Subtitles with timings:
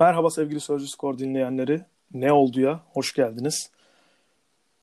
[0.00, 1.84] Merhaba sevgili Sözcü Skor dinleyenleri.
[2.14, 2.84] Ne oldu ya?
[2.92, 3.70] Hoş geldiniz.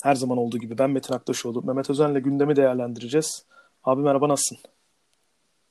[0.03, 1.63] Her zaman olduğu gibi ben Metin Aktaşoğlu.
[1.63, 3.45] Mehmet Özen'le gündemi değerlendireceğiz.
[3.83, 4.57] Abi merhaba nasılsın?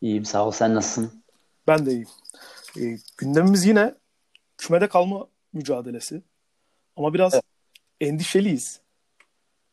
[0.01, 0.51] İyiyim sağ ol.
[0.51, 1.23] Sen nasılsın?
[1.67, 2.09] Ben de iyiyim.
[2.81, 3.95] Ee, gündemimiz yine
[4.59, 6.23] kümede kalma mücadelesi.
[6.97, 7.45] Ama biraz evet.
[8.01, 8.81] endişeliyiz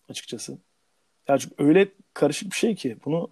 [0.09, 0.57] açıkçası.
[1.27, 3.29] Yani öyle karışık bir şey ki bunu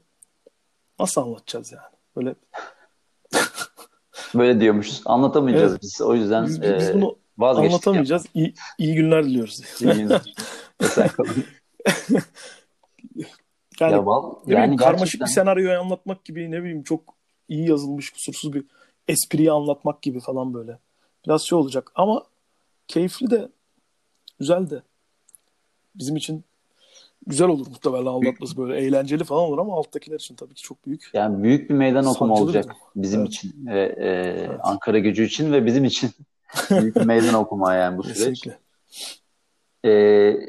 [1.00, 1.96] nasıl anlatacağız yani?
[2.16, 2.36] Böyle
[4.36, 5.02] Böyle diyormuşuz.
[5.06, 5.82] Anlatamayacağız evet.
[5.82, 6.02] biz.
[6.02, 8.26] O yüzden biz, biz e, bunu anlatamayacağız.
[8.34, 9.62] İyi, iyi günler diliyoruz.
[9.82, 10.22] İyi günler.
[13.80, 17.02] yani, ya, val, yani bileyim, karmaşık bir senaryoyu anlatmak gibi ne bileyim çok
[17.50, 18.66] iyi yazılmış kusursuz bir
[19.08, 20.80] espriyi anlatmak gibi falan böyle.
[21.26, 22.24] Biraz şey olacak ama
[22.88, 23.50] keyifli de
[24.40, 24.82] güzel de
[25.96, 26.44] bizim için
[27.28, 31.10] güzel olur muhtemelen anlatması böyle eğlenceli falan olur ama alttakiler için tabii ki çok büyük.
[31.14, 33.30] Yani büyük bir meydan okuma olacak bizim evet.
[33.30, 34.60] için ve e, evet.
[34.64, 36.12] Ankara gücü için ve bizim için
[36.70, 38.18] büyük bir meydan okuma yani bu süreç.
[38.18, 38.58] Kesinlikle.
[39.86, 40.40] Ee,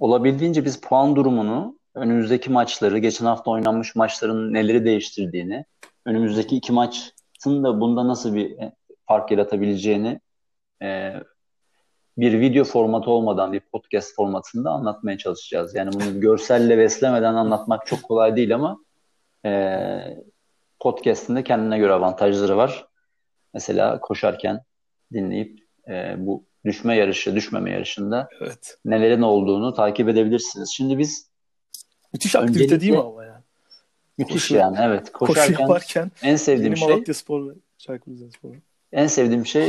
[0.00, 5.64] olabildiğince biz puan durumunu önümüzdeki maçları, geçen hafta oynanmış maçların neleri değiştirdiğini,
[6.04, 8.56] önümüzdeki iki maçın da bunda nasıl bir
[9.06, 10.20] fark yaratabileceğini
[10.82, 11.12] e,
[12.18, 15.74] bir video formatı olmadan bir podcast formatında anlatmaya çalışacağız.
[15.74, 18.78] Yani bunu görselle beslemeden anlatmak çok kolay değil ama
[19.44, 19.80] e,
[20.80, 22.86] podcast'inde kendine göre avantajları var.
[23.54, 24.60] Mesela koşarken
[25.12, 28.78] dinleyip e, bu düşme yarışı, düşmeme yarışında evet.
[28.84, 30.70] nelerin olduğunu takip edebilirsiniz.
[30.70, 31.30] Şimdi biz
[32.12, 33.42] müthiş aktivite değil mi ama yani?
[34.18, 35.12] Müthiş Koşu, yani evet.
[35.12, 38.50] Koşarken koşu yaparken en sevdiğim şey Malatya Spor ve Çaykur Rizespor.
[38.92, 39.68] En sevdiğim şey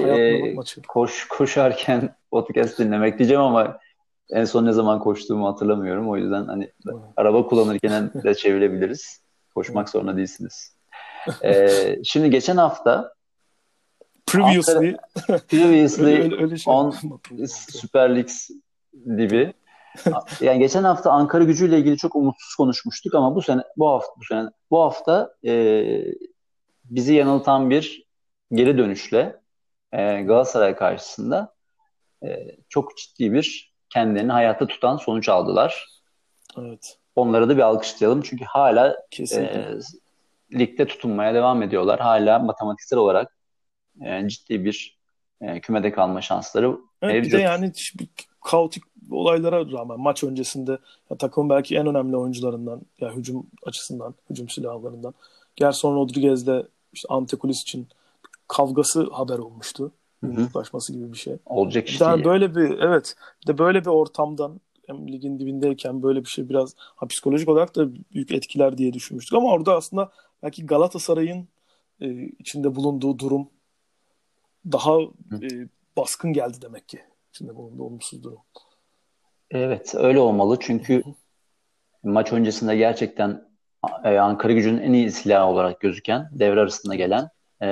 [0.50, 0.56] e,
[0.88, 3.80] koş koşarken podcast dinlemek diyeceğim ama
[4.30, 6.09] en son ne zaman koştuğumu hatırlamıyorum.
[6.09, 6.72] O yüzden hani
[7.17, 9.22] araba kullanırken de çevirebiliriz.
[9.55, 10.80] Koşmak zorunda değilsiniz.
[11.44, 13.13] Ee, şimdi geçen hafta
[14.25, 16.95] Previously Ankara, previously öyle, öyle şey on
[17.47, 18.50] Super Leagues
[19.18, 19.53] gibi.
[20.41, 24.23] Yani geçen hafta Ankara gücüyle ilgili çok umutsuz konuşmuştuk ama bu sene bu hafta bu
[24.23, 25.84] sene bu hafta e,
[26.84, 28.03] bizi yanıltan bir
[28.51, 29.39] geri dönüşle
[29.91, 31.53] e, Galatasaray karşısında
[32.24, 35.88] e, çok ciddi bir kendilerini hayatta tutan sonuç aldılar.
[36.57, 36.97] Evet.
[37.16, 39.78] Onlara da bir alkışlayalım çünkü hala e,
[40.53, 42.00] ligde tutunmaya devam ediyorlar.
[42.00, 43.38] Hala matematiksel olarak
[44.02, 45.00] e, ciddi bir
[45.41, 47.34] e, kümede kalma şansları evet, mevcut.
[47.34, 47.72] Bir de yani
[48.41, 50.78] kaotik olaylara rağmen maç öncesinde
[51.09, 55.13] ya, takım belki en önemli oyuncularından ya hücum açısından, hücum silahlarından.
[55.56, 57.88] Gerson Rodriguez'le işte Antekulis için
[58.47, 59.91] kavgası haber olmuştu.
[60.24, 61.38] Yumruklaşması gibi bir şey.
[61.46, 62.06] Olacak işte.
[62.06, 63.16] Yani böyle bir evet.
[63.41, 67.75] Bir de böyle bir ortamdan hem ligin dibindeyken böyle bir şey biraz ha, psikolojik olarak
[67.75, 70.12] da büyük etkiler diye düşünmüştük ama orada aslında
[70.44, 71.47] belki Galatasaray'ın
[72.02, 72.07] e,
[72.40, 73.50] içinde bulunduğu durum
[74.72, 75.02] daha
[75.41, 75.47] e,
[75.97, 77.00] baskın geldi demek ki.
[77.30, 78.40] İçinde bulunduğu olumsuz durum.
[79.51, 81.03] Evet öyle olmalı çünkü
[82.03, 83.50] maç öncesinde gerçekten
[84.03, 87.30] e, Ankara gücünün en iyi silahı olarak gözüken devre arasında gelen
[87.62, 87.68] e,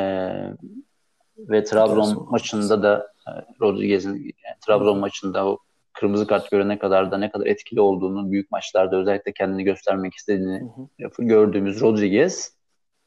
[1.37, 3.31] ve Trabzon maçında da e,
[3.61, 5.59] Rodriguez'in yani Trabzon maçında o
[5.93, 10.59] kırmızı kart görene kadar da ne kadar etkili olduğunu büyük maçlarda özellikle kendini göstermek istediğini
[10.97, 11.23] hı hı.
[11.23, 12.57] gördüğümüz Rodriguez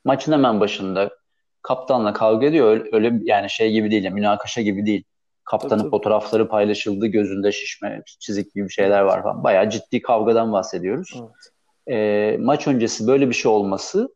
[0.05, 1.11] maçın hemen başında
[1.63, 2.87] kaptanla kavga ediyor.
[2.93, 5.05] Öyle, yani şey gibi değil, yani münakaşa gibi değil.
[5.45, 9.45] Kaptanın tabii, fotoğrafları paylaşıldı, gözünde şişme, çizik gibi şeyler var falan.
[9.45, 11.15] Bayağı ciddi kavgadan bahsediyoruz.
[11.17, 11.53] Evet.
[11.99, 14.15] E, maç öncesi böyle bir şey olması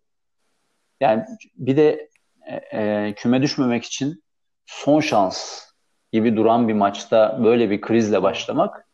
[1.01, 1.25] yani
[1.55, 2.09] bir de
[2.47, 4.23] e, e, küme düşmemek için
[4.67, 5.65] son şans
[6.13, 8.89] gibi duran bir maçta böyle bir krizle başlamak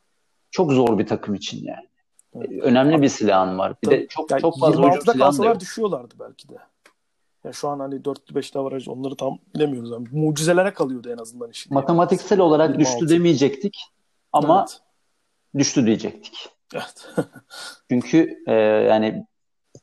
[0.50, 1.88] çok zor bir takım için yani.
[2.34, 2.50] Evet.
[2.62, 3.74] Önemli bir silahın var.
[3.84, 6.54] Bir de çok yani çok fazla 26'da kalsalar düşüyorlardı belki de.
[7.44, 9.90] Ya şu an hani 4'lü 5'li avaraj onları tam bilemiyoruz.
[9.90, 11.74] Yani mucizelere kalıyordu en azından işin.
[11.74, 12.42] Matematiksel yani.
[12.42, 12.80] olarak 26.
[12.80, 13.84] düştü demeyecektik
[14.32, 14.80] ama evet.
[15.58, 16.48] düştü diyecektik.
[16.74, 17.08] Evet.
[17.90, 19.26] Çünkü e, yani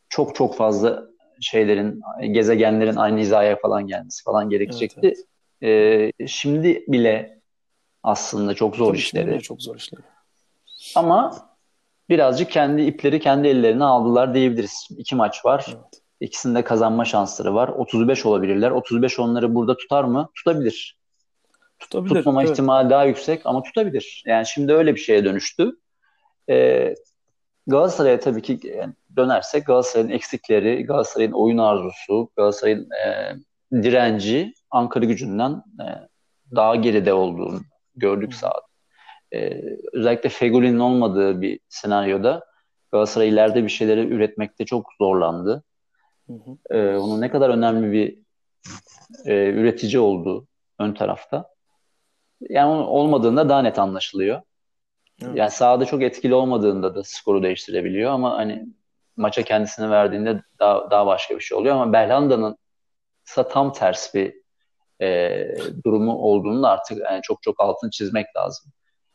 [0.10, 1.08] çok çok fazla
[1.42, 5.00] şeylerin, gezegenlerin aynı hizaya falan gelmesi falan gerekecekti.
[5.04, 5.18] Evet,
[5.62, 6.14] evet.
[6.20, 7.42] E, şimdi bile
[8.04, 9.42] aslında çok zor Tabii işleri.
[9.42, 10.02] çok zor işleri.
[10.96, 11.36] Ama
[12.10, 14.88] birazcık kendi ipleri kendi ellerine aldılar diyebiliriz.
[14.98, 15.66] İki maç var.
[15.70, 16.02] Evet.
[16.20, 17.68] İkisinde kazanma şansları var.
[17.68, 18.72] 35 olabilirler.
[18.72, 20.30] 35 onları burada tutar mı?
[20.36, 20.98] Tutabilir.
[21.80, 22.16] Tutabilir.
[22.16, 22.52] Tutmama evet.
[22.52, 24.24] ihtimali daha yüksek ama tutabilir.
[24.26, 25.72] Yani şimdi öyle bir şeye dönüştü.
[26.50, 26.96] Ee,
[27.68, 33.36] Galatasaray'a tabii ki yani dönersek Galatasaray'ın eksikleri, Galatasaray'ın oyun arzusu, Galatasaray'ın e,
[33.84, 35.86] direnci Ankara gücünden e,
[36.56, 37.60] daha geride olduğunu
[37.96, 38.68] gördük sahada.
[39.34, 39.62] E,
[39.94, 42.46] özellikle Fegoli'nin olmadığı bir senaryoda
[42.92, 45.64] Galatasaray ileride bir şeyleri üretmekte çok zorlandı.
[46.28, 46.78] Hı hı.
[46.78, 48.20] E, onun ne kadar önemli bir
[49.26, 50.48] e, üretici olduğu
[50.80, 51.50] ön tarafta.
[52.50, 54.42] Yani olmadığında daha net anlaşılıyor.
[55.24, 55.36] Evet.
[55.36, 58.66] Yani sahada çok etkili olmadığında da skoru değiştirebiliyor ama hani
[59.18, 62.58] maça kendisini verdiğinde daha, daha başka bir şey oluyor ama Belhanda'nın
[63.36, 64.34] tam ters bir
[65.02, 65.48] e,
[65.86, 68.72] durumu olduğunu da artık yani çok çok altını çizmek lazım.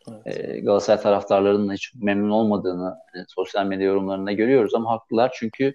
[0.09, 0.27] Evet.
[0.27, 5.75] E, Galatasaray taraftarlarının hiç memnun olmadığını yani sosyal medya yorumlarında görüyoruz ama haklılar çünkü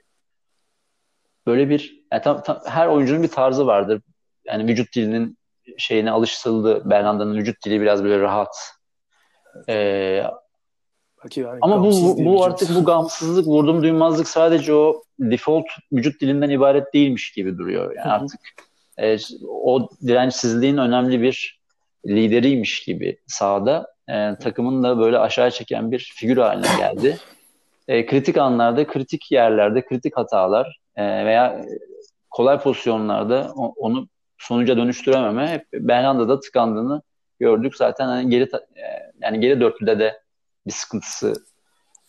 [1.48, 4.02] böyle bir yani tam, tam, her oyuncunun bir tarzı vardır.
[4.46, 5.38] Yani vücut dilinin
[5.78, 6.90] şeyine alıştırıldı.
[6.90, 8.77] Bernarda'nın vücut dili biraz böyle rahat.
[9.70, 10.24] Ee,
[11.36, 16.94] yani ama bu, bu artık bu gamsızlık, vurdum duymazlık sadece o default vücut dilinden ibaret
[16.94, 17.96] değilmiş gibi duruyor.
[17.96, 18.40] Yani artık
[18.98, 19.18] e,
[19.50, 21.60] o dirençsizliğin önemli bir
[22.08, 27.18] lideriymiş gibi sahada e, takımın da böyle aşağı çeken bir figür haline geldi.
[27.88, 31.66] E, kritik anlarda, kritik yerlerde, kritik hatalar e, veya
[32.30, 34.08] kolay pozisyonlarda onu
[34.38, 37.02] sonuca dönüştürememe hep Belhanda'da tıkandığını
[37.40, 37.76] gördük.
[37.76, 40.22] Zaten hani geri e, yani geri dörtlüde de
[40.68, 41.34] bir sıkıntısı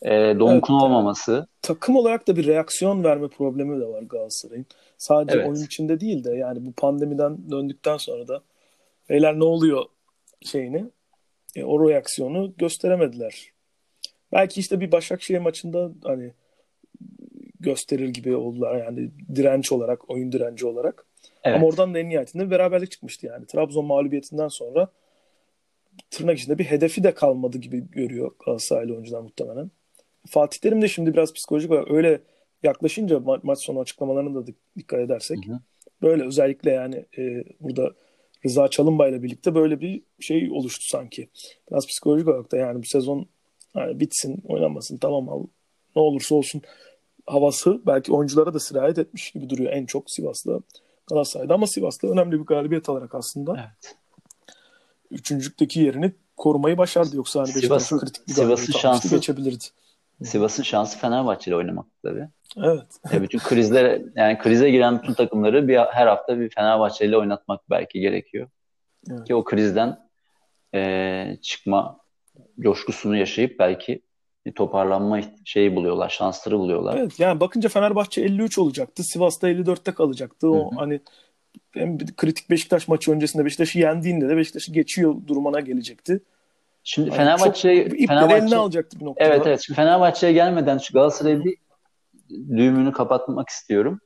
[0.03, 1.47] e, Donk'un evet, olmaması.
[1.63, 4.67] Takım olarak da bir reaksiyon verme problemi de var Galatasaray'ın.
[4.99, 5.49] Sadece evet.
[5.49, 8.43] oyun içinde değil de yani bu pandemiden döndükten sonra da
[9.09, 9.85] beyler ne oluyor
[10.41, 10.85] şeyini
[11.57, 13.51] e, o reaksiyonu gösteremediler.
[14.33, 16.33] Belki işte bir Başakşehir maçında hani
[17.61, 21.05] gösterir gibi oldular yani direnç olarak, oyun direnci olarak.
[21.45, 21.57] Evet.
[21.57, 23.47] Ama oradan da en nihayetinde beraberlik çıkmıştı yani.
[23.47, 24.89] Trabzon mağlubiyetinden sonra
[26.11, 29.71] tırnak içinde bir hedefi de kalmadı gibi görüyor Galatasaraylı oyuncular muhtemelen.
[30.27, 32.21] Fatih Terim de şimdi biraz psikolojik olarak öyle
[32.63, 35.61] yaklaşınca ma- maç sonu açıklamalarına da dikkat edersek hı hı.
[36.03, 37.93] böyle özellikle yani e, burada
[38.47, 41.29] Rıza Çalınbay ile birlikte böyle bir şey oluştu sanki.
[41.71, 43.27] Biraz psikolojik olarak da yani bu sezon
[43.77, 45.45] yani bitsin, oynanmasın tamam al
[45.97, 46.63] ne olursa olsun
[47.27, 50.61] havası belki oyunculara da sirayet etmiş gibi duruyor en çok Sivas'ta
[51.07, 53.97] Galatasaray'da ama Sivas'ta önemli bir galibiyet alarak aslında evet.
[55.11, 57.17] Üçüncülükteki yerini korumayı başardı.
[57.17, 59.65] Yoksa hani Sivas'ın, kritik bir Sivas'ın şansı geçebilirdi.
[60.25, 62.29] Sivas'ın şansı Fenerbahçe ile oynamak tabii.
[62.57, 62.87] Evet.
[63.13, 67.71] Ya bütün krizlere yani krize giren bütün takımları bir her hafta bir Fenerbahçe ile oynatmak
[67.71, 68.49] belki gerekiyor.
[69.11, 69.25] Evet.
[69.27, 69.99] Ki o krizden
[70.75, 71.99] e, çıkma
[72.61, 74.03] coşkusunu yaşayıp belki
[74.47, 76.97] bir toparlanma şeyi buluyorlar, şansları buluyorlar.
[76.97, 79.03] Evet yani bakınca Fenerbahçe 53 olacaktı.
[79.05, 80.51] Sivas'ta 54'te kalacaktı.
[80.51, 80.81] O Hı-hı.
[80.81, 81.01] hani
[81.79, 86.21] hem kritik Beşiktaş maçı öncesinde Beşiktaş'ı yendiğinde de Beşiktaş'ı geçiyor durumuna gelecekti.
[86.85, 89.29] Şimdi yani Fenerbahçe Fenerbahçe eline alacaktı bir noktada.
[89.29, 89.61] Evet evet.
[89.61, 91.57] Şimdi Fenerbahçe'ye gelmeden şu Galatasaray'ı bir
[92.31, 94.01] düğümünü kapatmak istiyorum.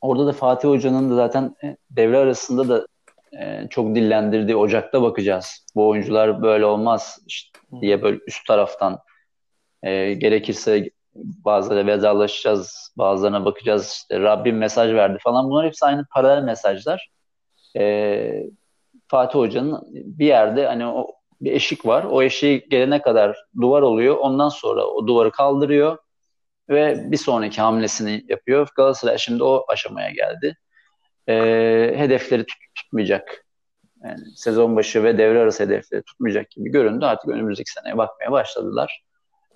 [0.00, 2.86] Orada da Fatih Hoca'nın da zaten e, devre arasında da
[3.40, 5.66] e, çok dillendirdiği Ocak'ta bakacağız.
[5.74, 8.98] Bu oyuncular böyle olmaz işte diye böyle üst taraftan
[9.82, 13.92] e, gerekirse bazıları vedalaşacağız, bazılarına bakacağız.
[13.92, 15.50] İşte Rabbim mesaj verdi falan.
[15.50, 17.10] Bunlar hepsi aynı paralel mesajlar.
[17.76, 18.44] E,
[19.08, 21.06] Fatih Hoca'nın bir yerde hani o
[21.40, 22.04] bir eşik var.
[22.04, 24.16] O eşiği gelene kadar duvar oluyor.
[24.16, 25.98] Ondan sonra o duvarı kaldırıyor
[26.68, 28.68] ve bir sonraki hamlesini yapıyor.
[28.76, 30.56] Galatasaray şimdi o aşamaya geldi.
[31.28, 31.34] E,
[31.96, 33.46] hedefleri tut, tutmayacak.
[34.04, 37.04] Yani sezon başı ve devre arası hedefleri tutmayacak gibi göründü.
[37.04, 39.02] Artık önümüzdeki seneye bakmaya başladılar.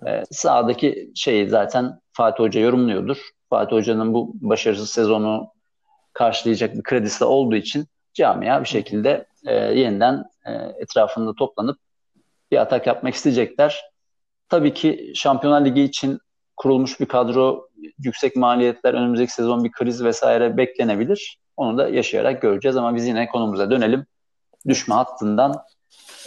[0.07, 3.17] E, sahadaki şeyi zaten Fatih Hoca yorumluyordur.
[3.49, 5.51] Fatih Hoca'nın bu başarısız sezonu
[6.13, 11.77] karşılayacak bir kredisi olduğu için camia bir şekilde e, yeniden e, etrafında toplanıp
[12.51, 13.81] bir atak yapmak isteyecekler.
[14.49, 16.19] Tabii ki Şampiyonlar Ligi için
[16.57, 21.37] kurulmuş bir kadro, yüksek maliyetler, önümüzdeki sezon bir kriz vesaire beklenebilir.
[21.57, 24.05] Onu da yaşayarak göreceğiz ama biz yine konumuza dönelim.
[24.67, 25.63] Düşme hattından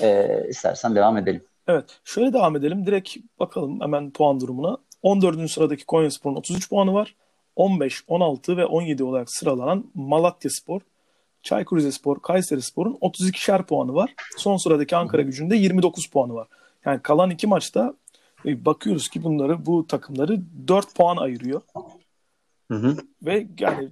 [0.02, 1.44] e, istersen devam edelim.
[1.68, 2.00] Evet.
[2.04, 2.86] Şöyle devam edelim.
[2.86, 4.78] Direkt bakalım hemen puan durumuna.
[5.02, 5.50] 14.
[5.50, 7.14] sıradaki Konyaspor'un 33 puanı var.
[7.56, 10.80] 15, 16 ve 17 olarak sıralanan Malatya Spor,
[11.42, 14.14] Çaykur Rizespor, Kayseri Spor'un 32'şer puanı var.
[14.36, 16.48] Son sıradaki Ankara gücünde 29 puanı var.
[16.84, 17.94] Yani kalan iki maçta
[18.46, 21.60] e, bakıyoruz ki bunları bu takımları 4 puan ayırıyor.
[22.70, 22.96] Hı hı.
[23.22, 23.88] Ve yani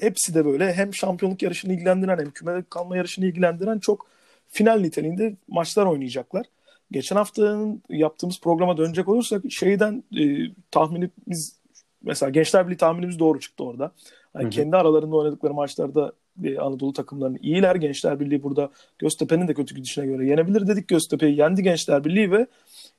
[0.00, 4.06] hepsi de böyle hem şampiyonluk yarışını ilgilendiren hem küme kalma yarışını ilgilendiren çok
[4.48, 6.46] final niteliğinde maçlar oynayacaklar.
[6.90, 10.22] Geçen haftanın yaptığımız programa dönecek olursak şeyden e,
[10.70, 11.60] tahminimiz
[12.02, 13.92] mesela Gençler Birliği tahminimiz doğru çıktı orada.
[14.34, 16.12] Yani kendi aralarında oynadıkları maçlarda
[16.44, 17.76] e, Anadolu takımlarının iyiler.
[17.76, 20.88] Gençler Birliği burada Göztepe'nin de kötü gidişine göre yenebilir dedik.
[20.88, 22.46] Göztepe'yi yendi Gençler Birliği ve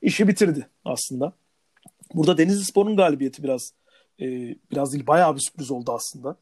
[0.01, 1.33] işi bitirdi aslında.
[2.13, 3.73] Burada Denizli Spor'un galibiyeti biraz
[4.19, 4.25] e,
[4.71, 6.35] biraz değil bayağı bir sürpriz oldu aslında.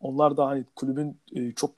[0.00, 1.70] Onlar da hani kulübün e, çok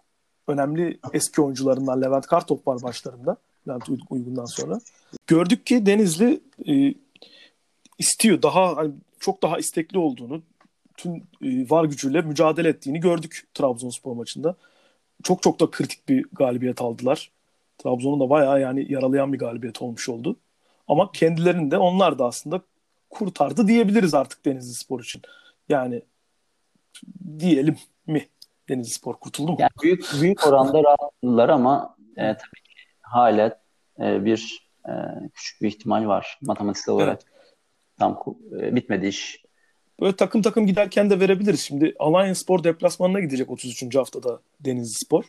[0.48, 3.36] önemli eski oyuncularından Levent Kartop var başlarında.
[3.68, 4.78] Levent Uygun'dan sonra.
[5.26, 6.94] Gördük ki Denizli e,
[7.98, 10.42] istiyor daha hani çok daha istekli olduğunu
[10.96, 14.56] tüm e, var gücüyle mücadele ettiğini gördük Trabzonspor maçında.
[15.22, 17.30] Çok çok da kritik bir galibiyet aldılar.
[17.78, 20.36] Trabzon'u da bayağı yani yaralayan bir galibiyet olmuş oldu.
[20.88, 22.60] Ama kendilerini de onlar da aslında
[23.10, 25.22] kurtardı diyebiliriz artık Denizli Spor için.
[25.68, 26.02] Yani
[27.38, 28.26] diyelim mi?
[28.68, 29.56] Denizli Spor kurtuldu mu?
[29.60, 32.65] Yani büyük büyük oranda rahatladılar ama e, tabii
[33.06, 33.60] hala
[34.00, 34.92] e, bir e,
[35.34, 37.22] küçük bir ihtimal var matematiksel olarak.
[37.22, 37.24] Evet.
[37.98, 38.22] Tam
[38.60, 39.42] e, bitmedi iş.
[40.00, 41.60] Böyle takım takım giderken de verebiliriz.
[41.60, 43.96] Şimdi Alanya Spor deplasmanına gidecek 33.
[43.96, 45.24] haftada Denizli Spor.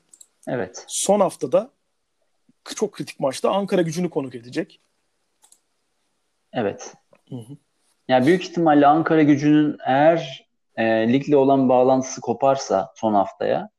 [0.48, 0.86] Evet.
[0.88, 1.70] Son haftada
[2.76, 4.82] çok kritik maçta Ankara gücünü konuk edecek.
[6.54, 6.94] Evet.
[7.30, 7.58] Hı hı.
[8.08, 13.70] Yani büyük ihtimalle Ankara gücünün eğer e, ligle olan bağlantısı koparsa son haftaya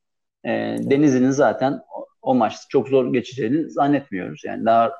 [0.45, 1.81] e, Denizli'nin zaten
[2.23, 4.43] o, maçta çok zor geçeceğini zannetmiyoruz.
[4.45, 4.93] Yani daha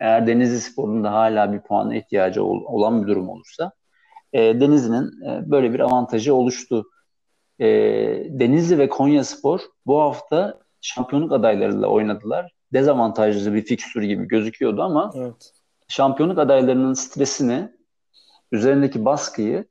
[0.00, 3.72] eğer Denizli Spor'un da hala bir puana ihtiyacı ol, olan bir durum olursa
[4.32, 6.84] e, Denizli'nin e, böyle bir avantajı oluştu.
[7.58, 7.66] E,
[8.30, 12.52] Denizli ve Konya Spor bu hafta şampiyonluk adaylarıyla oynadılar.
[12.72, 15.52] Dezavantajlı bir fikstür gibi gözüküyordu ama evet.
[15.88, 17.68] şampiyonluk adaylarının stresini,
[18.52, 19.64] üzerindeki baskıyı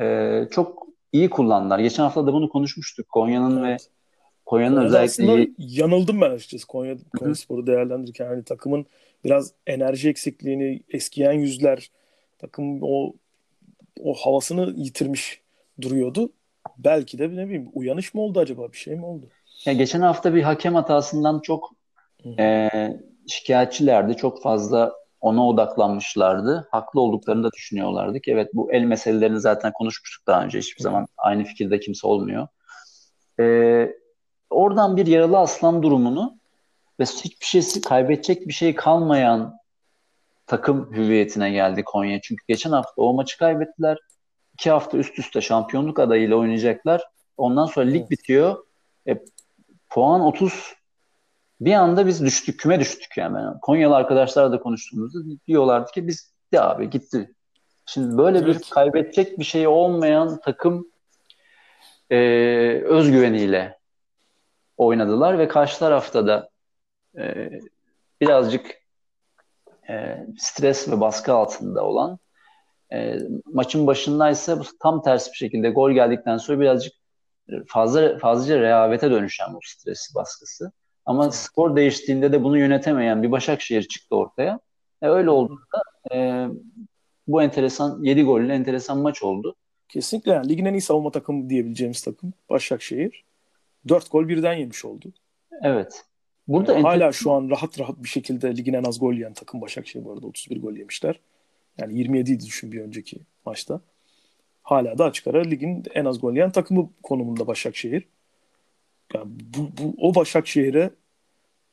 [0.00, 1.78] e, çok iyi kullandılar.
[1.78, 3.08] Geçen hafta da bunu konuşmuştuk.
[3.08, 3.80] Konya'nın evet.
[3.80, 3.92] ve
[4.52, 5.54] Konya'nın özellikle iyi...
[5.58, 8.24] yanıldım ben açıkçası Konya, Konya Spor'u değerlendirirken.
[8.24, 8.86] Yani takımın
[9.24, 11.90] biraz enerji eksikliğini, eskiyen yüzler,
[12.38, 13.12] takım o
[14.02, 15.40] o havasını yitirmiş
[15.80, 16.32] duruyordu.
[16.78, 19.26] Belki de ne bileyim uyanış mı oldu acaba bir şey mi oldu?
[19.64, 21.70] Ya geçen hafta bir hakem hatasından çok
[22.38, 22.68] e,
[23.26, 24.16] şikayetçilerdi.
[24.16, 26.68] Çok fazla ona odaklanmışlardı.
[26.70, 30.58] Haklı olduklarını da düşünüyorlardı ki evet bu el meselelerini zaten konuşmuştuk daha önce.
[30.58, 32.48] Hiçbir zaman aynı fikirde kimse olmuyor.
[33.40, 34.01] E,
[34.52, 36.36] oradan bir yaralı aslan durumunu
[37.00, 39.58] ve hiçbir şeysi kaybedecek bir şey kalmayan
[40.46, 42.20] takım hüviyetine geldi Konya.
[42.20, 43.98] Çünkü geçen hafta o maçı kaybettiler.
[44.54, 47.02] İki hafta üst üste şampiyonluk adayıyla oynayacaklar.
[47.36, 48.10] Ondan sonra lig evet.
[48.10, 48.64] bitiyor.
[49.08, 49.24] E,
[49.90, 50.74] puan 30
[51.60, 53.38] bir anda biz düştük, küme düştük yani.
[53.38, 57.34] yani Konyalı arkadaşlarla da konuştuğumuzda diyorlardı ki biz gitti abi gitti.
[57.86, 58.48] Şimdi böyle evet.
[58.48, 60.86] bir kaybedecek bir şey olmayan takım
[62.10, 62.18] e,
[62.84, 63.78] özgüveniyle
[64.84, 66.50] oynadılar ve karşı tarafta da
[67.18, 67.50] e,
[68.20, 68.82] birazcık
[69.90, 72.18] e, stres ve baskı altında olan
[72.92, 73.18] e,
[73.52, 76.92] maçın başındaysa bu tam ters bir şekilde gol geldikten sonra birazcık
[77.66, 80.72] fazla fazlaca rehavete dönüşen bu stresi baskısı.
[81.06, 84.60] Ama skor değiştiğinde de bunu yönetemeyen bir Başakşehir çıktı ortaya.
[85.02, 85.82] E, öyle olduğunda
[86.14, 86.46] e,
[87.26, 89.54] bu enteresan 7 gollü enteresan maç oldu.
[89.88, 93.24] Kesinlikle yani ligin en iyi savunma takımı diyebileceğimiz takım Başakşehir.
[93.88, 95.12] 4 gol birden yemiş oldu.
[95.62, 96.04] Evet.
[96.48, 99.60] Burada yani hala şu an rahat rahat bir şekilde ligin en az gol yiyen takım
[99.60, 101.20] Başakşehir bu arada 31 gol yemişler.
[101.78, 103.80] Yani 27 idi düşün bir önceki maçta.
[104.62, 108.08] Hala da açık ara ligin en az gol yiyen takımı konumunda Başakşehir.
[109.14, 110.90] Yani bu, bu o Başakşehir'e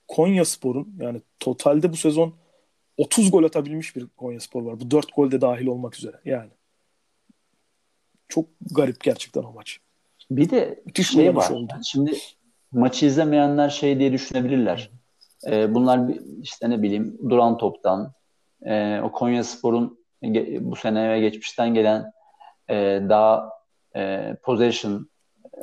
[0.08, 2.36] Konya Spor'un yani totalde bu sezon
[2.98, 4.80] 30 gol atabilmiş bir Konya Spor var.
[4.80, 6.50] Bu 4 gol de dahil olmak üzere yani.
[8.28, 9.80] Çok garip gerçekten o maç.
[10.32, 11.50] Bir de Müthiş şey var.
[11.50, 11.74] Oldu.
[11.84, 12.12] Şimdi
[12.72, 14.92] maçı izlemeyenler şey diye düşünebilirler.
[15.48, 16.02] Ee, bunlar
[16.42, 18.14] işte ne bileyim duran toptan
[18.66, 20.00] e, o Konya Spor'un
[20.60, 22.12] bu sene ve geçmişten gelen
[22.70, 22.76] e,
[23.10, 23.50] daha
[23.96, 25.10] e, possession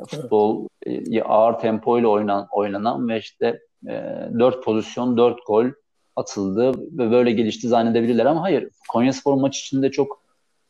[0.07, 3.91] futbol e, ağır tempo ile oynan, oynanan ve işte e,
[4.39, 5.65] 4 pozisyon 4 gol
[6.15, 10.23] atıldı ve böyle gelişti zannedebilirler ama hayır Konya Spor maç içinde çok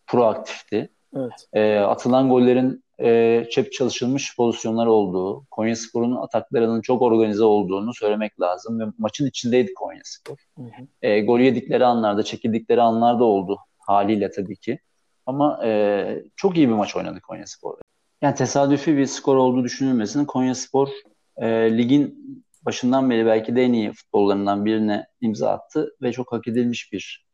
[0.07, 0.89] proaktifti.
[1.15, 1.47] Evet.
[1.53, 8.41] E, atılan gollerin e, çep çalışılmış pozisyonlar olduğu, Konya Spor'un ataklarının çok organize olduğunu söylemek
[8.41, 10.37] lazım ve maçın içindeydi Konya Spor.
[10.57, 10.87] Hı hı.
[11.01, 14.79] E, gol yedikleri anlarda, çekildikleri anlarda oldu haliyle tabii ki.
[15.25, 17.77] Ama e, çok iyi bir maç oynadı Konya Spor.
[18.21, 20.25] Yani tesadüfi bir skor olduğu düşünülmesin.
[20.25, 20.89] Konya Spor
[21.37, 22.17] e, ligin
[22.65, 27.27] başından beri belki de en iyi futbollarından birine imza attı ve çok hak edilmiş bir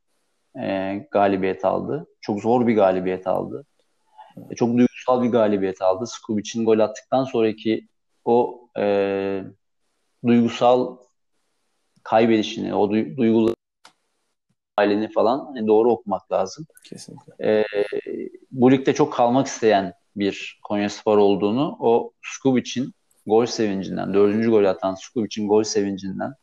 [0.64, 2.08] e, galibiyet aldı.
[2.22, 3.66] Çok zor bir galibiyet aldı.
[4.52, 4.70] E, çok
[5.08, 6.06] duygusal bir galibiyet aldı.
[6.08, 7.88] Skubic'in gol attıktan sonraki
[8.26, 9.44] o e,
[10.28, 10.98] duygusal
[12.04, 13.56] kaybedişini, o du- duyguları
[14.76, 16.66] halini falan hani doğru okumak lazım.
[16.84, 17.34] Kesinlikle.
[17.50, 17.66] E,
[18.52, 22.94] bu ligde çok kalmak isteyen bir Konya Spor olduğunu o Skubic'in
[23.26, 26.34] gol sevincinden, dördüncü gol atan Skubic'in gol sevincinden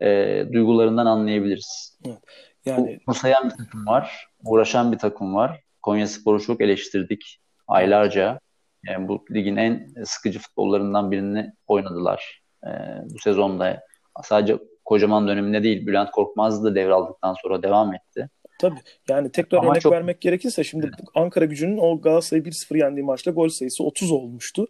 [0.00, 0.08] e,
[0.52, 1.98] duygularından anlayabiliriz.
[2.04, 2.18] Evet.
[2.64, 5.60] Yani Musayan bir takım var, uğraşan bir takım var.
[5.82, 8.38] Konya Spor'u çok eleştirdik aylarca.
[8.86, 12.42] Yani bu ligin en sıkıcı futbollarından birini oynadılar.
[12.66, 12.70] E,
[13.14, 13.82] bu sezonda
[14.22, 18.28] sadece kocaman döneminde değil Bülent Korkmaz da devraldıktan sonra devam etti.
[18.58, 18.80] Tabii.
[19.08, 19.92] Yani tekrar Ama örnek çok...
[19.92, 24.66] vermek gerekirse şimdi Ankara gücünün o Galatasaray'ı 1-0 yendiği maçta gol sayısı 30 olmuştu.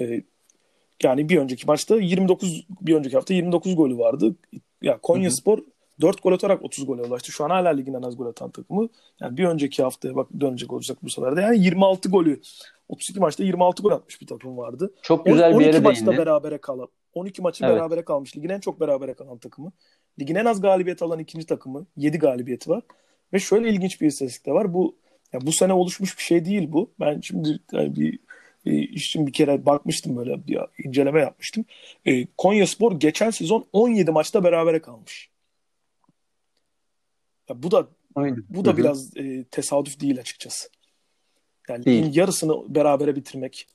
[0.00, 0.22] Ee,
[1.02, 4.34] yani bir önceki maçta 29 bir önceki hafta 29 golü vardı.
[4.82, 5.58] Ya Konya Spor
[6.00, 7.32] 4 gol atarak 30 gole ulaştı.
[7.32, 8.88] Şu an hala ligin en az gol atan takımı.
[9.20, 11.40] Yani bir önceki haftaya bak dönecek olacak bu sefer de.
[11.40, 12.40] Yani 26 golü
[12.88, 14.94] 32 maçta 26 gol atmış bir takım vardı.
[15.02, 17.76] Çok güzel bir yere 12 maçta berabere kalıp 12 maçı evet.
[17.76, 18.36] berabere kalmış.
[18.36, 19.72] Ligin en çok berabere kalan takımı.
[20.20, 21.86] Ligin en az galibiyet alan ikinci takımı.
[21.96, 22.82] 7 galibiyeti var.
[23.32, 24.74] Ve şöyle ilginç bir istatistik de var.
[24.74, 24.96] Bu
[25.32, 26.92] ya bu sene oluşmuş bir şey değil bu.
[27.00, 28.18] Ben şimdi yani bir,
[28.64, 31.64] bir işim bir kere bakmıştım böyle bir inceleme yapmıştım.
[32.04, 35.31] E, Konya Spor geçen sezon 17 maçta berabere kalmış.
[37.52, 38.44] Ya bu da Aynen.
[38.48, 38.76] bu da Hı-hı.
[38.76, 40.68] biraz e, tesadüf değil açıkçası.
[41.68, 42.16] Yani değil.
[42.16, 43.66] yarısını berabere bitirmek.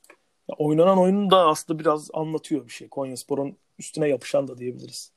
[0.50, 2.88] Ya oynanan oyunun da aslında biraz anlatıyor bir şey.
[2.88, 5.12] Konya Spor'un üstüne yapışan da diyebiliriz.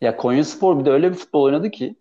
[0.00, 1.96] Ya Konya Spor bir de öyle bir futbol oynadı ki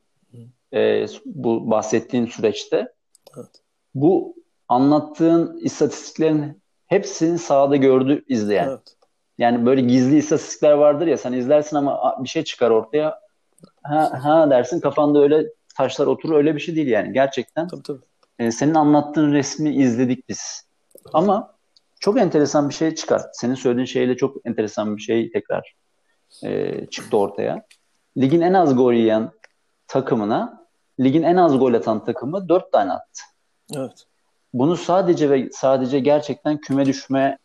[0.74, 2.94] e, bu bahsettiğin süreçte
[3.38, 3.62] evet.
[3.96, 4.36] bu
[4.68, 8.68] anlattığın istatistiklerin hepsini sahada gördü izleyen.
[8.68, 8.96] Evet.
[9.38, 13.20] Yani böyle gizli istatistikler vardır ya sen izlersin ama bir şey çıkar ortaya.
[13.84, 15.46] Ha, ha dersin kafanda öyle
[15.78, 17.14] taşlar oturur öyle bir şey değil yani.
[17.14, 18.00] Gerçekten tabii, tabii.
[18.40, 20.70] E, senin anlattığın resmi izledik biz.
[21.14, 21.56] Ama
[22.00, 23.22] çok enteresan bir şey çıkar.
[23.34, 25.76] Senin söylediğin şeyle çok enteresan bir şey tekrar
[26.44, 27.66] e, çıktı ortaya.
[28.18, 29.32] Ligin en az gol yiyen
[29.88, 30.68] takımına
[31.00, 33.22] ligin en az gol atan takımı 4 tane attı.
[33.76, 34.06] Evet.
[34.54, 37.38] Bunu sadece ve sadece gerçekten küme düşmeye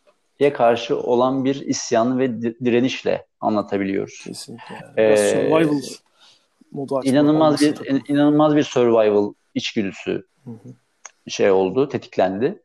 [0.53, 4.23] karşı olan bir isyan ve direnişle anlatabiliyoruz.
[4.23, 4.75] Kesinlikle.
[4.97, 5.81] Ee, survival
[6.75, 8.01] modu inanılmaz bir takım.
[8.07, 10.73] inanılmaz bir survival içgüdüsü hı hı.
[11.27, 12.61] şey oldu, tetiklendi.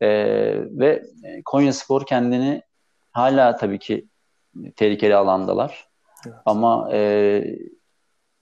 [0.00, 0.08] Ee,
[0.54, 1.02] ve
[1.44, 2.62] Konya Spor kendini
[3.12, 4.08] hala tabii ki
[4.76, 5.88] tehlikeli alandalar.
[6.26, 6.36] Evet.
[6.46, 7.42] Ama e,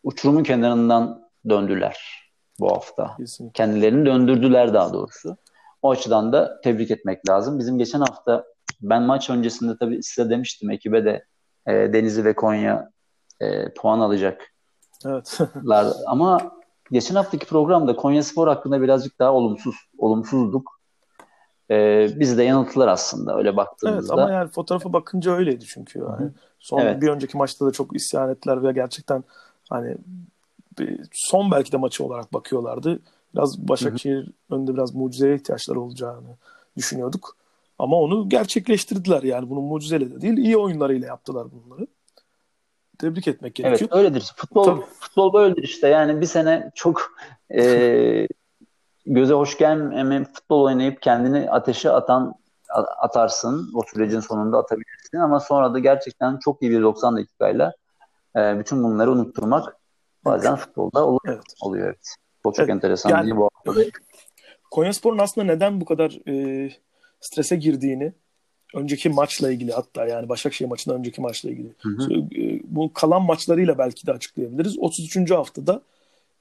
[0.03, 2.27] uçurumun kenarından döndüler
[2.61, 3.17] bu hafta.
[3.17, 3.53] Kesinlikle.
[3.53, 5.37] Kendilerini döndürdüler daha doğrusu.
[5.83, 7.59] O açıdan da tebrik etmek lazım.
[7.59, 8.45] Bizim geçen hafta
[8.83, 11.25] ben maç öncesinde tabii size demiştim ekibe de
[11.67, 12.91] e, Denizli ve Konya
[13.41, 14.53] e, puan alacak.
[15.05, 15.39] Evet.
[16.07, 16.39] Ama
[16.91, 20.77] geçen haftaki programda Konya Spor hakkında birazcık daha olumsuz olumsuzduk.
[21.71, 24.15] Ee, biz de yanılttılar aslında öyle baktığımızda.
[24.15, 25.99] Evet ama yani fotoğrafa bakınca öyleydi çünkü.
[25.99, 26.31] Yani.
[26.59, 27.03] Son evet.
[27.03, 29.25] bir önceki maçta da çok isyan ettiler ve gerçekten
[29.71, 29.97] hani
[31.13, 33.01] son belki de maçı olarak bakıyorlardı.
[33.35, 34.57] Biraz Başakşehir Hı-hı.
[34.57, 36.37] önünde biraz mucizeye ihtiyaçları olacağını
[36.77, 37.37] düşünüyorduk.
[37.79, 39.51] Ama onu gerçekleştirdiler yani.
[39.51, 41.87] Bunun mucizeyle de değil, iyi oyunlarıyla yaptılar bunları.
[42.99, 43.91] Tebrik etmek gerekiyor.
[43.93, 44.33] Evet öyledir.
[44.37, 44.85] Futbol Tabii.
[45.01, 45.89] futbol böyledir işte.
[45.89, 47.13] Yani bir sene çok
[47.55, 48.29] e,
[49.07, 52.35] göze hoş gelmeyen futbol oynayıp kendini ateşe atan
[52.99, 53.71] atarsın.
[53.75, 57.73] O sürecin sonunda atabilirsin ama sonra da gerçekten çok iyi bir 90 dakikayla
[58.37, 59.77] e, bütün bunları unutturmak
[60.25, 60.61] bazen evet.
[60.61, 61.55] futbolda olur, evet.
[61.61, 61.87] oluyor.
[61.87, 62.15] Evet.
[62.45, 62.71] Bu çok evet.
[62.71, 63.51] enteresan yani, değil bu.
[64.71, 66.71] Konyaspor'un aslında neden bu kadar e,
[67.21, 68.13] strese girdiğini
[68.75, 72.13] önceki maçla ilgili hatta yani Başakşehir maçından önceki maçla ilgili hı hı.
[72.15, 74.79] E, bu kalan maçlarıyla belki de açıklayabiliriz.
[74.79, 75.31] 33.
[75.31, 75.83] haftada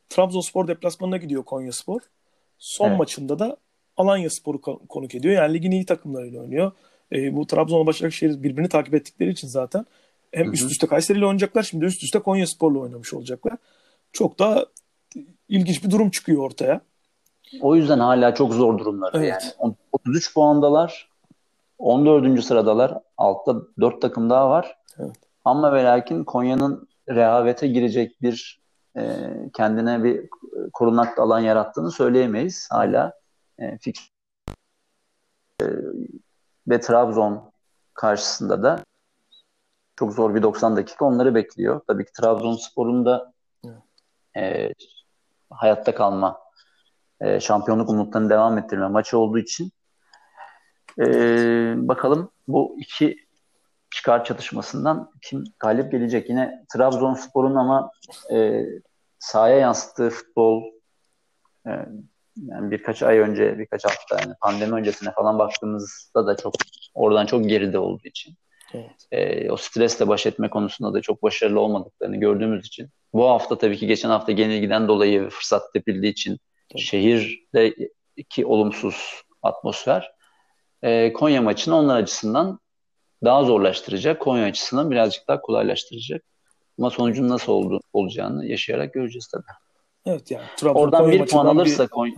[0.09, 1.99] Trabzonspor deplasmanına gidiyor Konyaspor.
[2.57, 2.99] Son evet.
[2.99, 3.57] maçında da
[3.97, 5.33] Alanya Spor'u konuk ediyor.
[5.33, 6.71] Yani ligin iyi takımlarıyla oynuyor.
[7.11, 9.85] E, bu Trabzon Başakşehir birbirini takip ettikleri için zaten
[10.31, 10.53] hem Hı-hı.
[10.53, 13.57] üst üste Kayseri ile oynayacaklar şimdi üst üste Konya Spor'la oynamış olacaklar.
[14.13, 14.65] Çok da
[15.49, 16.81] ilginç bir durum çıkıyor ortaya.
[17.61, 19.11] O yüzden hala çok zor durumlar.
[19.13, 19.55] Evet.
[19.61, 21.09] Yani 33 puandalar.
[21.77, 22.43] 14.
[22.43, 22.97] sıradalar.
[23.17, 24.77] Altta 4 takım daha var.
[24.99, 25.15] Evet.
[25.45, 28.61] Ama ve lakin Konya'nın rehavete girecek bir
[28.97, 30.29] e, kendine bir
[30.73, 32.67] korunaklı alan yarattığını söyleyemeyiz.
[32.71, 33.13] Hala
[33.59, 33.95] e, fix
[35.61, 35.65] e,
[36.67, 37.51] ve Trabzon
[37.93, 38.83] karşısında da
[39.95, 41.81] çok zor bir 90 dakika onları bekliyor.
[41.87, 43.33] Tabii ki Trabzonspor'un da
[44.37, 44.73] e,
[45.49, 46.39] hayatta kalma,
[47.21, 49.71] e, şampiyonluk umutlarını devam ettirme maçı olduğu için
[50.99, 51.07] e,
[51.77, 53.25] bakalım bu iki
[53.95, 56.29] çıkar çatışmasından kim galip gelecek?
[56.29, 57.91] Yine Trabzonspor'un ama
[58.33, 58.65] e,
[59.19, 60.63] sahaya yansıttığı futbol
[61.67, 61.71] e,
[62.37, 66.53] yani birkaç ay önce, birkaç hafta yani pandemi öncesine falan baktığımızda da çok
[66.93, 68.33] oradan çok geride olduğu için
[68.73, 69.07] evet.
[69.11, 73.77] e, o stresle baş etme konusunda da çok başarılı olmadıklarını gördüğümüz için bu hafta tabii
[73.77, 76.39] ki geçen hafta giden dolayı fırsat tepildiği için
[76.71, 76.81] evet.
[76.81, 80.14] şehirdeki olumsuz atmosfer
[80.85, 82.59] e, Konya maçını onlar açısından
[83.23, 84.21] daha zorlaştıracak.
[84.21, 86.23] Konya açısından birazcık daha kolaylaştıracak.
[86.79, 89.43] Ama sonucun nasıl oldu, olacağını yaşayarak göreceğiz tabii.
[90.05, 90.45] Evet yani.
[90.57, 91.89] Trabzon Oradan Konya bir puan alırsa bir...
[91.89, 92.13] Konya,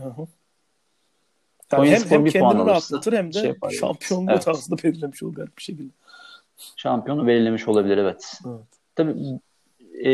[1.71, 4.47] yani hem, hem bir kendini puan rahatlatır hem de şey şampiyonluğu evet.
[4.47, 5.91] aslında belirlemiş olur bir şekilde.
[6.75, 8.39] Şampiyonu belirlemiş olabilir evet.
[8.45, 8.65] evet.
[8.95, 9.39] Tabii
[10.03, 10.11] e,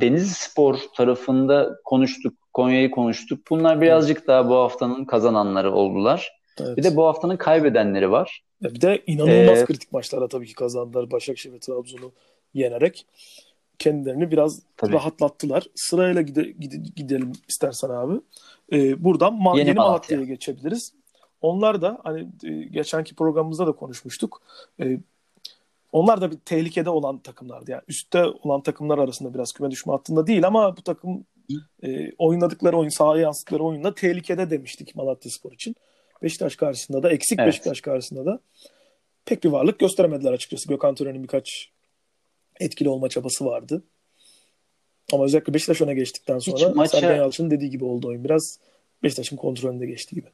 [0.00, 2.34] Deniz Spor tarafında konuştuk.
[2.52, 3.50] Konya'yı konuştuk.
[3.50, 6.43] Bunlar birazcık daha bu haftanın kazananları oldular.
[6.60, 6.76] Evet.
[6.76, 8.42] Bir de bu haftanın kaybedenleri var.
[8.62, 12.12] Bir de inanılmaz ee, kritik maçlara tabii ki kazandılar Başakşehir ve Trabzon'u
[12.54, 13.06] yenerek.
[13.78, 14.92] Kendilerini biraz tabii.
[14.92, 15.66] rahatlattılar.
[15.74, 18.20] Sırayla gide, gide, gidelim istersen abi.
[18.72, 20.92] Ee, buradan Yeni, Yeni Malatya'ya geçebiliriz.
[21.40, 24.42] Onlar da hani e, geçenki programımızda da konuşmuştuk.
[24.80, 24.98] Ee,
[25.92, 27.70] onlar da bir tehlikede olan takımlardı.
[27.70, 31.24] Yani üstte olan takımlar arasında biraz küme düşme hattında değil ama bu takım
[31.82, 35.76] e, oynadıkları oyun, sahaya yansıttıkları oyunda tehlikede demiştik Malatya Spor için.
[36.24, 37.48] Beşiktaş karşısında da, eksik evet.
[37.48, 38.40] Beşiktaş karşısında da
[39.24, 40.68] pek bir varlık gösteremediler açıkçası.
[40.68, 41.70] Gökhan Tören'in birkaç
[42.60, 43.82] etkili olma çabası vardı.
[45.12, 47.00] Ama özellikle Beşiktaş öne geçtikten sonra maça...
[47.00, 48.24] Sergen Yalçın'ın dediği gibi oldu oyun.
[48.24, 48.58] Biraz
[49.02, 50.28] Beşiktaş'ın kontrolünde geçti gibi.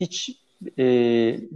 [0.00, 0.30] Hiç
[0.78, 0.84] e,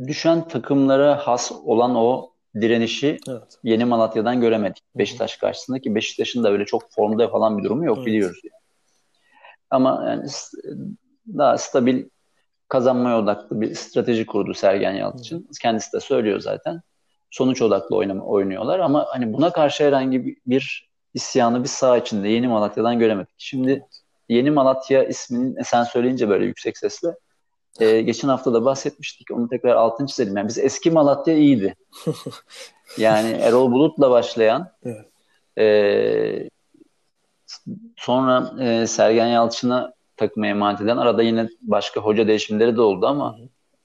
[0.07, 3.59] düşen takımlara has olan o direnişi evet.
[3.65, 7.97] Yeni Malatya'dan göremedik Beşiktaş karşısında ki Beşiktaş'ın da öyle çok formda falan bir durumu yok
[7.97, 8.07] evet.
[8.07, 8.41] biliyoruz.
[8.45, 8.61] Yani.
[9.71, 10.29] Ama yani
[11.27, 12.05] daha stabil
[12.73, 15.49] kazanmaya odaklı bir strateji kurdu Sergen Yalçın.
[15.63, 16.81] Kendisi de söylüyor zaten.
[17.31, 22.49] Sonuç odaklı oynama, oynuyorlar ama hani buna karşı herhangi bir isyanı bir sağ içinde Yeni
[22.49, 23.35] Malatya'dan göremedik.
[23.39, 23.87] Şimdi
[24.29, 27.15] Yeni Malatya ismini sen söyleyince böyle yüksek sesle
[27.81, 29.31] ee, geçen hafta da bahsetmiştik.
[29.31, 30.37] Onu tekrar altını çizelim.
[30.37, 31.77] Yani biz eski Malatya iyiydi.
[32.99, 35.07] yani Erol Bulut'la başlayan evet.
[35.59, 36.51] e,
[37.97, 43.37] sonra e, Sergen Yalçın'a takıma emanet eden arada yine başka hoca değişimleri de oldu ama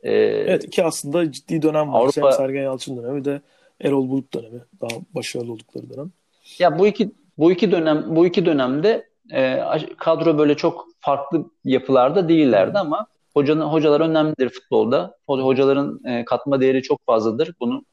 [0.03, 1.99] e, evet iki aslında ciddi dönem var.
[1.99, 3.41] Avrupa, Hem Sergen Yalçın dönemi de
[3.81, 4.61] Erol Bulut dönemi.
[4.81, 6.11] Daha başarılı oldukları dönem.
[6.59, 9.61] Ya bu iki bu iki dönem bu iki dönemde e,
[9.97, 15.17] kadro böyle çok farklı yapılarda değillerdi ama hocanın hocalar önemlidir futbolda.
[15.27, 17.53] Hocaların e, katma değeri çok fazladır.
[17.59, 17.83] Bunu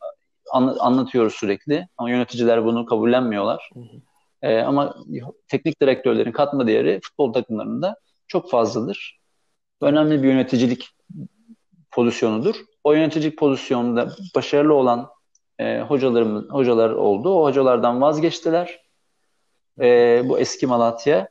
[0.53, 3.71] an, anlatıyoruz sürekli ama yöneticiler bunu kabullenmiyorlar.
[3.75, 3.85] Hı hı.
[4.43, 4.95] E, ama
[5.49, 7.97] teknik direktörlerin katma değeri futbol takımlarında
[8.29, 9.21] çok fazladır.
[9.81, 10.89] Önemli bir yöneticilik
[11.91, 12.55] pozisyonudur.
[12.85, 15.11] O yöneticilik pozisyonunda başarılı olan
[15.59, 17.35] e, hocalarımız hocalar oldu.
[17.35, 18.81] O hocalardan vazgeçtiler.
[19.81, 21.29] E, bu eski Malatya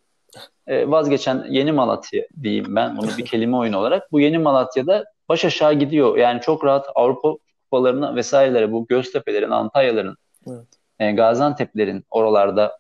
[0.68, 4.12] e, vazgeçen yeni Malatya diyeyim ben bunu bir kelime oyunu olarak.
[4.12, 6.18] Bu yeni Malatya'da baş aşağı gidiyor.
[6.18, 10.68] Yani çok rahat Avrupa kupalarına vesairelere bu Göztepe'lerin, Antalya'ların, evet.
[11.00, 12.80] e, Gaziantep'lerin oralarda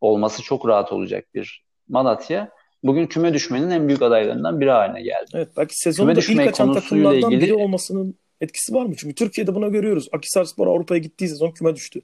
[0.00, 2.50] olması çok rahat olacak bir Malatya.
[2.82, 5.30] Bugün küme düşmenin en büyük adaylarından biri haline geldi.
[5.34, 7.40] Evet belki sezonda ilk açan takımlardan ilgili...
[7.40, 8.94] biri olmasının etkisi var mı?
[8.96, 10.08] Çünkü Türkiye'de bunu görüyoruz.
[10.12, 12.00] Akhisarspor Avrupa'ya gittiği sezon küme düştü.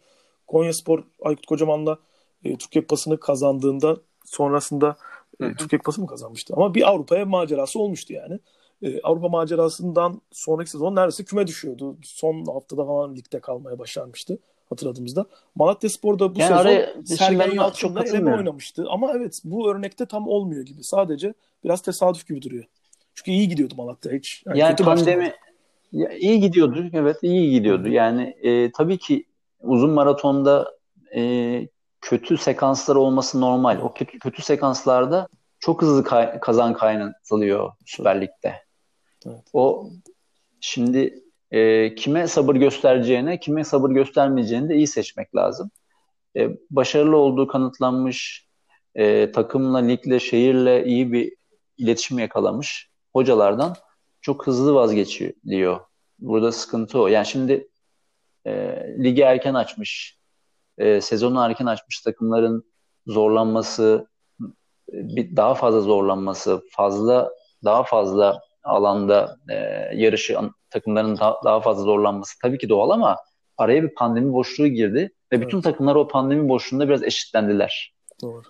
[0.46, 1.98] Konyaspor Aykut Kocaman'la
[2.44, 4.96] e, Türkiye Kupası'nı kazandığında sonrasında
[5.40, 6.54] e, Türkiye Kupası mı kazanmıştı?
[6.56, 8.38] Ama bir Avrupa'ya macerası olmuştu yani.
[8.82, 11.96] E, Avrupa macerasından sonraki sezon neredeyse küme düşüyordu.
[12.02, 15.26] Son haftada falan ligde kalmaya başarmıştı hatırladığımızda.
[15.54, 18.86] Malatya Spor'da bu yani sezon Sergen Yalçın'la eleme oynamıştı.
[18.90, 20.84] Ama evet bu örnekte tam olmuyor gibi.
[20.84, 22.64] Sadece biraz tesadüf gibi duruyor.
[23.14, 24.42] Çünkü iyi gidiyordu Malatya hiç.
[24.46, 25.32] Yani, yani pandemi
[25.92, 26.90] ya, iyi gidiyordu.
[26.92, 27.88] Evet iyi gidiyordu.
[27.88, 29.24] Yani e, tabii ki
[29.60, 30.74] uzun maratonda
[31.16, 31.68] e,
[32.00, 33.78] kötü sekanslar olması normal.
[33.82, 38.54] O kötü, kötü sekanslarda çok hızlı kay- kazan kaynatılıyor Süper Lig'de.
[39.26, 39.42] Evet.
[39.52, 39.90] O
[40.60, 41.23] şimdi
[41.54, 45.70] e, kime sabır göstereceğine, kime sabır göstermeyeceğini de iyi seçmek lazım.
[46.36, 48.48] E, başarılı olduğu kanıtlanmış,
[48.94, 51.32] e, takımla, ligle, şehirle iyi bir
[51.78, 53.76] iletişim yakalamış hocalardan
[54.20, 55.80] çok hızlı vazgeçiliyor.
[56.18, 57.06] Burada sıkıntı o.
[57.06, 57.68] Yani şimdi
[58.46, 58.52] e,
[59.04, 60.18] ligi erken açmış,
[60.78, 62.64] e, sezonu erken açmış takımların
[63.06, 64.08] zorlanması,
[64.92, 67.30] bir daha fazla zorlanması, fazla
[67.64, 69.54] daha fazla alanda e,
[69.94, 70.38] yarışı
[70.74, 73.16] takımların daha, daha fazla zorlanması tabii ki doğal ama
[73.58, 75.64] araya bir pandemi boşluğu girdi ve bütün evet.
[75.64, 77.94] takımlar o pandemi boşluğunda biraz eşitlendiler.
[78.22, 78.42] Doğru.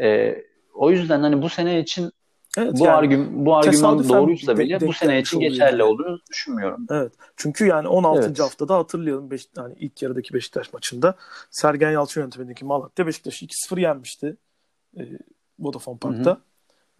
[0.00, 0.36] E,
[0.74, 2.12] o yüzden hani bu sene için
[2.58, 6.86] Evet, bu yani, argüm bu argüman doğruysa bile bu sene için geçerli olduğunu düşünmüyorum.
[6.90, 7.12] Evet.
[7.36, 8.26] Çünkü yani 16.
[8.26, 8.40] Evet.
[8.40, 11.14] haftada hatırlayalım Beş, yani ilk yarıdaki Beşiktaş maçında
[11.50, 14.36] Sergen Yalçın yönetimindeki Malatya Beşiktaş'ı 2-0 yenmişti.
[14.96, 15.02] E,
[15.58, 16.30] Vodafone Park'ta.
[16.30, 16.40] Hı hı.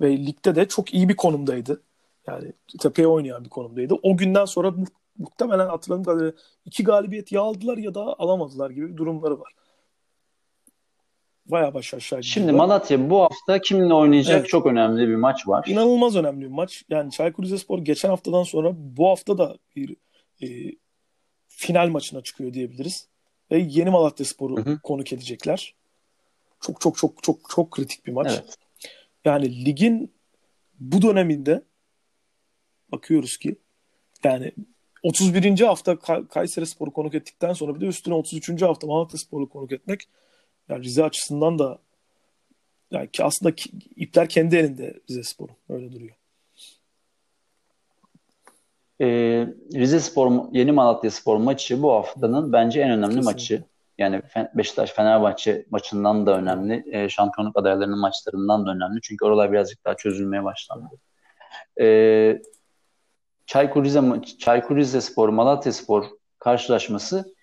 [0.01, 1.83] Ve ligde de çok iyi bir konumdaydı.
[2.27, 3.95] Yani tepeye oynayan bir konumdaydı.
[4.03, 4.87] O günden sonra mu-
[5.19, 6.33] muhtemelen hatırladığım kadarıyla
[6.65, 9.53] iki galibiyet ya aldılar ya da alamadılar gibi durumları var.
[11.47, 12.33] Bayağı baş aşağı gidiyor.
[12.35, 14.49] Şimdi Malatya bu hafta kiminle oynayacak evet.
[14.49, 15.65] çok önemli bir maç var.
[15.69, 16.85] İnanılmaz önemli bir maç.
[16.89, 19.97] Yani Çaykur Rizespor geçen haftadan sonra bu hafta da bir
[20.43, 20.47] e,
[21.49, 23.09] final maçına çıkıyor diyebiliriz.
[23.51, 25.75] Ve yeni Malatya Spor'u konuk edecekler.
[26.61, 28.33] Çok çok çok çok çok kritik bir maç.
[28.33, 28.59] Evet.
[29.25, 30.13] Yani ligin
[30.81, 31.63] bu döneminde
[32.93, 33.57] bakıyoruz ki
[34.25, 34.53] yani
[35.03, 35.61] 31.
[35.61, 35.99] hafta
[36.31, 38.63] Kayseri Spor'u konuk ettikten sonra bir de üstüne 33.
[38.63, 40.09] hafta Malatya Spor'u konuk etmek
[40.69, 41.79] yani Rize açısından da
[42.91, 43.55] yani ki aslında
[43.97, 45.57] ipler kendi elinde Rize Spor'un.
[45.69, 46.17] Öyle duruyor.
[49.01, 53.25] Ee, Rize Spor, Yeni Malatya Spor maçı bu haftanın bence en önemli Kesinlikle.
[53.25, 53.65] maçı.
[53.99, 54.23] Yani
[54.55, 56.85] Beşiktaş-Fenerbahçe maçından da önemli.
[56.87, 59.01] E, şampiyonluk adaylarının maçlarından da önemli.
[59.03, 60.91] Çünkü oralar birazcık daha çözülmeye başlandı.
[61.81, 61.87] E,
[63.47, 64.03] Çaykur Rize,
[64.39, 66.05] Çaykur Rize Spor, Malatya Spor
[66.39, 67.35] karşılaşması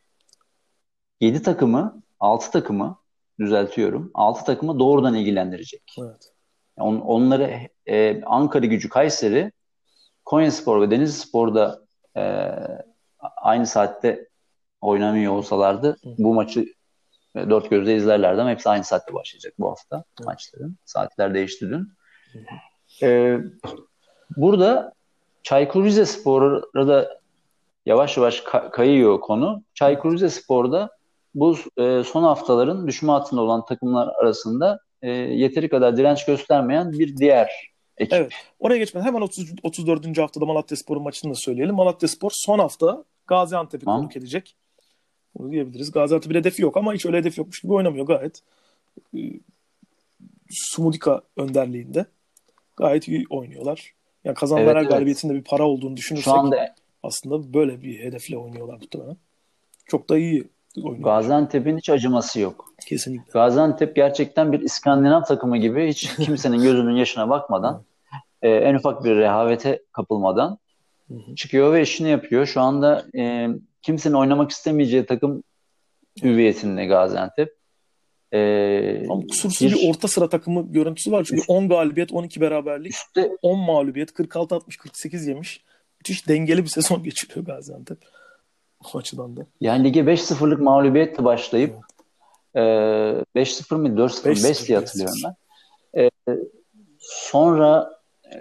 [1.21, 2.97] 7 takımı, 6 takımı
[3.39, 4.11] düzeltiyorum.
[4.13, 5.95] 6 takımı doğrudan ilgilendirecek.
[6.01, 6.33] Evet.
[6.77, 9.51] On, onları e, Ankara Gücü, Kayseri,
[10.25, 11.81] Konya Spor ve Denizli Spor'da
[12.17, 12.51] e,
[13.37, 14.27] aynı saatte
[14.81, 16.09] oynamıyor olsalardı Hı.
[16.17, 16.65] bu maçı
[17.35, 20.25] e, dört gözle izlerlerdi ama hepsi aynı saatte başlayacak bu hafta Hı.
[20.25, 20.77] maçların.
[20.85, 21.93] Saatler değişti dün.
[23.01, 23.37] Ee,
[24.37, 24.93] burada
[25.49, 27.19] Çaykur Rizespor'a da
[27.85, 29.63] yavaş yavaş ka- kayıyor konu.
[29.73, 30.97] Çaykur Rizespor'da
[31.35, 37.17] bu e, son haftaların düşme hattında olan takımlar arasında e, yeteri kadar direnç göstermeyen bir
[37.17, 38.13] diğer ekip.
[38.13, 38.31] Evet.
[38.59, 40.17] Oraya geçmeden hemen 30, 34.
[40.17, 41.75] haftada Malatya Spor'un maçını da söyleyelim.
[41.75, 44.01] Malatya Spor son hafta Gaziantep'i tamam.
[44.01, 44.55] konuk edecek.
[45.35, 45.91] Bunu diyebiliriz.
[45.91, 48.41] Gaziantep'in hedefi yok ama hiç öyle hedef yokmuş gibi oynamıyor gayet.
[49.17, 49.19] E,
[50.49, 52.05] Sumudika önderliğinde.
[52.77, 53.98] Gayet iyi oynuyorlar.
[54.29, 54.91] Yani kazananlar evet, evet.
[54.91, 56.75] galibiyetinde bir para olduğunu düşünürsek anda...
[57.03, 59.17] aslında böyle bir hedefle oynuyorlar muhtemelen.
[59.85, 60.49] Çok da iyi
[60.83, 61.03] oynuyor.
[61.03, 62.73] Gaziantep'in hiç acıması yok.
[62.87, 63.31] Kesinlikle.
[63.31, 67.83] Gaziantep gerçekten bir İskandinav takımı gibi hiç kimsenin gözünün yaşına bakmadan
[68.41, 70.57] e, en ufak bir rehavete kapılmadan
[71.07, 71.35] Hı-hı.
[71.35, 72.45] çıkıyor ve işini yapıyor.
[72.45, 73.47] Şu anda e,
[73.81, 75.43] kimsenin oynamak istemeyeceği takım
[76.23, 77.58] hüviyetinde Gaziantep.
[78.33, 81.23] Ee, Ama kusursuz bir, bir orta sıra takımı görüntüsü var.
[81.23, 85.63] Çünkü üst, 10 galibiyet, 12 beraberlik, üstte, 10 mağlubiyet, 46-60-48 yemiş.
[85.99, 87.97] Müthiş dengeli bir sezon geçiriyor Gaziantep.
[88.93, 89.45] O açıdan da.
[89.61, 91.75] Yani lige 5-0'lık mağlubiyetle başlayıp
[92.55, 93.25] evet.
[93.35, 95.35] e, 5-0 mı 4-0 5 diye hatırlıyorum ben.
[96.01, 96.09] E,
[96.99, 98.37] sonra e,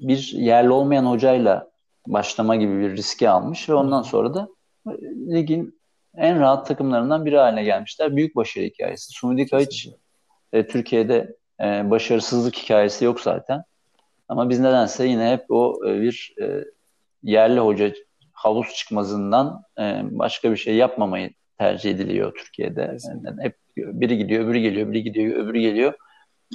[0.00, 1.70] bir yerli olmayan hocayla
[2.06, 4.48] başlama gibi bir riski almış ve ondan sonra da
[4.88, 4.92] e,
[5.34, 5.79] ligin
[6.16, 8.16] en rahat takımlarından biri haline gelmişler.
[8.16, 9.12] Büyük başarı hikayesi.
[9.12, 9.88] Sumudika hiç
[10.52, 13.64] e, Türkiye'de e, başarısızlık hikayesi yok zaten.
[14.28, 16.64] Ama biz nedense yine hep o e, bir e,
[17.22, 17.92] yerli hoca
[18.32, 22.96] havuz çıkmazından e, başka bir şey yapmamayı tercih ediliyor Türkiye'de.
[23.24, 25.94] Yani hep biri gidiyor, öbürü geliyor, biri gidiyor, öbürü geliyor.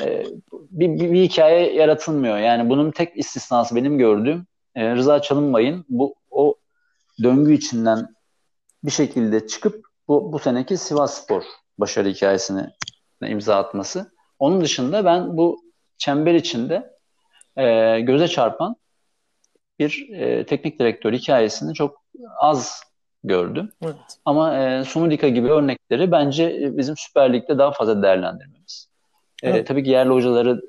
[0.03, 2.37] E, bir, bir, bir hikaye yaratılmıyor.
[2.37, 6.55] Yani bunun tek istisnası benim gördüğüm e, Rıza Çalınbay'ın bu o
[7.23, 8.14] döngü içinden
[8.85, 11.43] bir şekilde çıkıp bu, bu seneki Sivas Spor
[11.77, 12.69] başarı hikayesini
[13.21, 14.11] imza atması.
[14.39, 15.63] Onun dışında ben bu
[15.97, 16.93] çember içinde
[17.57, 18.75] e, göze çarpan
[19.79, 22.03] bir e, teknik direktör hikayesini çok
[22.39, 22.83] az
[23.23, 23.71] gördüm.
[23.83, 23.95] Evet.
[24.25, 28.89] Ama e, Sumudika gibi örnekleri bence bizim Süper Lig'de daha fazla değerlendirmemiz.
[29.43, 29.59] E, evet.
[29.59, 30.61] E, tabii ki yerli hocaları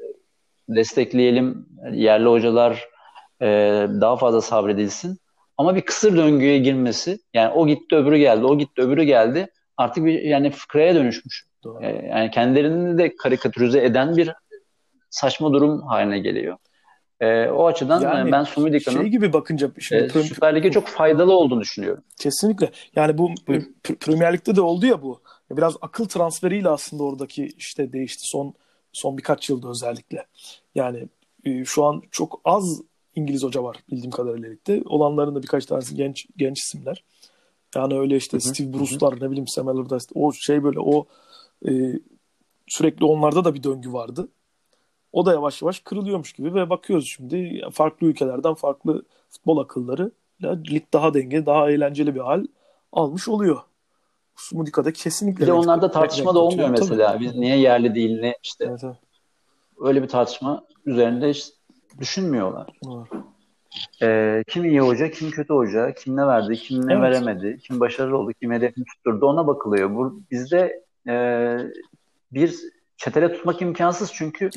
[0.68, 1.68] destekleyelim.
[1.92, 2.88] Yerli hocalar
[3.42, 3.46] e,
[4.00, 5.18] daha fazla sabredilsin.
[5.58, 10.04] Ama bir kısır döngüye girmesi yani o gitti öbürü geldi, o gitti öbürü geldi artık
[10.04, 11.46] bir yani fıkraya dönüşmüş.
[11.64, 11.84] Doğru.
[11.84, 14.30] E, yani kendilerini de karikatürize eden bir
[15.10, 16.56] saçma durum haline geliyor.
[17.20, 21.36] E, o açıdan yani, ben Sumidika'nın şey gibi bakınca şimdi e, Süper Lig'e çok faydalı
[21.36, 22.04] olduğunu düşünüyorum.
[22.18, 22.70] Kesinlikle.
[22.96, 23.30] Yani bu
[24.00, 25.20] Premier Lig'de de oldu ya bu.
[25.50, 28.54] Biraz akıl transferiyle aslında oradaki işte değişti son
[28.92, 30.26] son birkaç yılda özellikle.
[30.74, 31.08] Yani
[31.44, 32.82] e, şu an çok az
[33.16, 34.82] İngiliz hoca var bildiğim kadarıyla ligde.
[34.86, 37.04] Olanların da birkaç tanesi genç genç isimler.
[37.74, 38.48] Yani öyle işte Hı-hı.
[38.48, 41.06] Steve Bruce'lar ne bileyim Sam Allardyce o şey böyle o
[41.68, 41.72] e,
[42.66, 44.28] sürekli onlarda da bir döngü vardı.
[45.12, 50.10] O da yavaş yavaş kırılıyormuş gibi ve bakıyoruz şimdi farklı ülkelerden farklı futbol akılları
[50.42, 52.46] lig daha denge, daha eğlenceli bir hal
[52.92, 53.60] almış oluyor.
[54.36, 55.42] Sumudika'da kesinlikle.
[55.42, 57.12] Bir de onlarda tartışma da olmuyor mesela.
[57.12, 57.24] Tabii.
[57.24, 58.64] Biz niye yerli değil ne işte.
[58.68, 58.96] Evet, evet.
[59.80, 61.52] Öyle bir tartışma üzerinde hiç
[61.98, 62.66] düşünmüyorlar.
[64.02, 67.02] Ee, kim iyi hoca, kim kötü hoca, kim ne verdi, kim ne evet.
[67.02, 69.94] veremedi, kim başarılı oldu, kim hedefini tutturdu ona bakılıyor.
[69.94, 71.56] Bu bizde e,
[72.32, 72.54] bir
[72.96, 74.50] çetele tutmak imkansız çünkü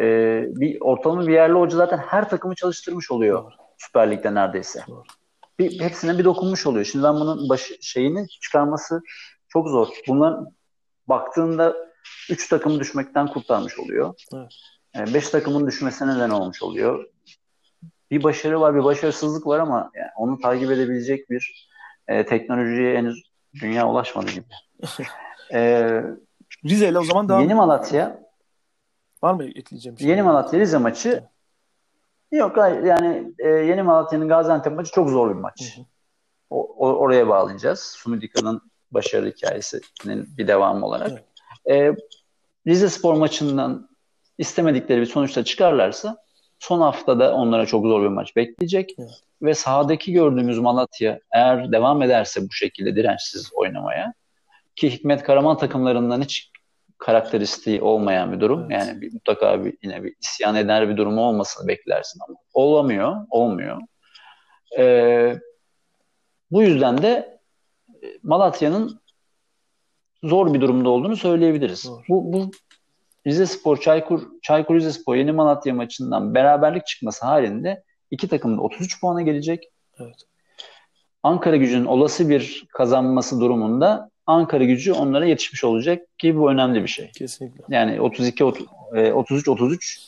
[0.00, 0.04] e,
[0.48, 3.52] bir ortalama bir yerli hoca zaten her takımı çalıştırmış oluyor Doğru.
[3.78, 4.84] Süper Lig'de neredeyse.
[4.88, 5.02] Doğru.
[5.58, 6.84] Bir, hepsine bir dokunmuş oluyor.
[6.84, 9.02] Şimdi ben bunun baş, şeyini çıkarması
[9.48, 9.88] çok zor.
[10.08, 10.46] Bunların
[11.08, 11.76] baktığında
[12.30, 14.14] üç takımı düşmekten kurtarmış oluyor.
[14.34, 14.54] Evet.
[14.94, 17.06] Yani beş takımın düşmesine neden olmuş oluyor.
[18.10, 21.68] Bir başarı var, bir başarısızlık var ama yani onu takip edebilecek bir
[22.08, 23.22] e, teknolojiye henüz
[23.60, 24.44] dünya ulaşmadı gibi.
[25.52, 26.02] e,
[26.64, 28.20] Rize ile o zaman daha Yeni Malatya
[29.22, 30.08] var mı ekleyeceğim şey?
[30.08, 31.24] Yeni Malatya Rize maçı
[32.32, 35.76] yok hayır yani e, Yeni Malatya'nın Gaziantep maçı çok zor bir maç.
[35.76, 35.84] Hı hı.
[36.50, 37.80] O, o, oraya bağlayacağız.
[37.80, 41.22] Sumudika'nın başarı hikayesinin bir devamı olarak.
[41.66, 41.96] Evet.
[41.96, 43.89] E, Rize Spor maçından
[44.40, 46.16] istemedikleri bir sonuçta çıkarlarsa
[46.58, 48.94] son haftada onlara çok zor bir maç bekleyecek.
[48.98, 49.10] Evet.
[49.42, 54.14] Ve sahadaki gördüğümüz Malatya eğer devam ederse bu şekilde dirençsiz oynamaya
[54.76, 56.50] ki Hikmet Karaman takımlarından hiç
[56.98, 58.70] karakteristiği olmayan bir durum.
[58.70, 58.86] Evet.
[58.86, 63.80] Yani bir, mutlaka bir, yine bir isyan eder bir durumu olmasını beklersin ama olamıyor, olmuyor.
[64.78, 65.36] Ee,
[66.50, 67.40] bu yüzden de
[68.22, 69.00] Malatya'nın
[70.22, 71.84] zor bir durumda olduğunu söyleyebiliriz.
[71.84, 72.02] Doğru.
[72.08, 72.50] Bu, bu
[73.26, 78.62] Rize Spor, Çaykur, Çaykur Rize Spor yeni Malatya maçından beraberlik çıkması halinde iki takım da
[78.62, 79.70] 33 puana gelecek.
[79.98, 80.16] Evet.
[81.22, 86.88] Ankara gücünün olası bir kazanması durumunda Ankara gücü onlara yetişmiş olacak ki bu önemli bir
[86.88, 87.10] şey.
[87.10, 87.64] Kesinlikle.
[87.68, 90.00] Yani 32 33 33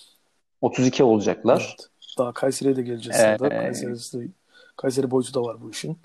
[0.60, 1.66] 32 olacaklar.
[1.68, 1.88] Evet.
[2.18, 3.48] Daha Kayseri'ye de geleceğiz ee, sırada.
[3.48, 4.28] Kayseri,
[4.76, 5.98] Kayseri boyutu da var bu işin.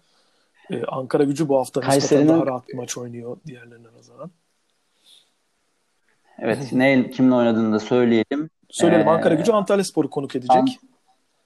[0.71, 4.31] Ee, Ankara gücü bu hafta Kayseri'nin daha rahat bir maç oynuyor diğerlerine nazaran.
[6.39, 6.71] Evet.
[6.71, 8.50] ne kimle oynadığını da söyleyelim.
[8.69, 9.08] Söyleyelim.
[9.08, 10.58] Ee, Ankara gücü Antalya Spor'u konuk edecek.
[10.58, 10.78] Ant-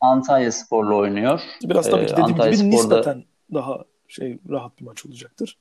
[0.01, 1.41] Antalya Spor'la oynuyor.
[1.63, 2.95] Biraz tabii ki dediğim Antalya gibi Spor'da...
[2.95, 3.23] nispeten
[3.53, 5.57] daha şey rahat bir maç olacaktır.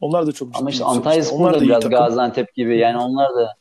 [0.00, 0.58] Onlar da çok ciddi.
[0.58, 3.54] Ama işte Antalya Spor da biraz Gaziantep gibi yani onlar da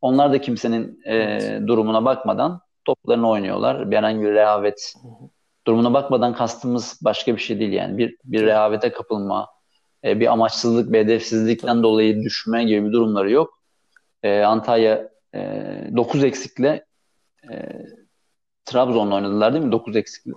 [0.00, 3.90] onlar da kimsenin e, durumuna bakmadan toplarını oynuyorlar.
[3.90, 4.94] Bir herhangi bir rehavet
[5.66, 7.98] durumuna bakmadan kastımız başka bir şey değil yani.
[7.98, 9.46] Bir bir rehavete kapılma,
[10.04, 13.57] e, bir amaçsızlık, bir hedefsizlikten dolayı düşme gibi bir durumları yok.
[14.22, 15.40] E, Antalya e,
[15.96, 16.84] 9 eksikle
[17.52, 17.56] e,
[18.64, 19.72] Trabzon'la oynadılar değil mi?
[19.72, 20.32] 9 eksikle.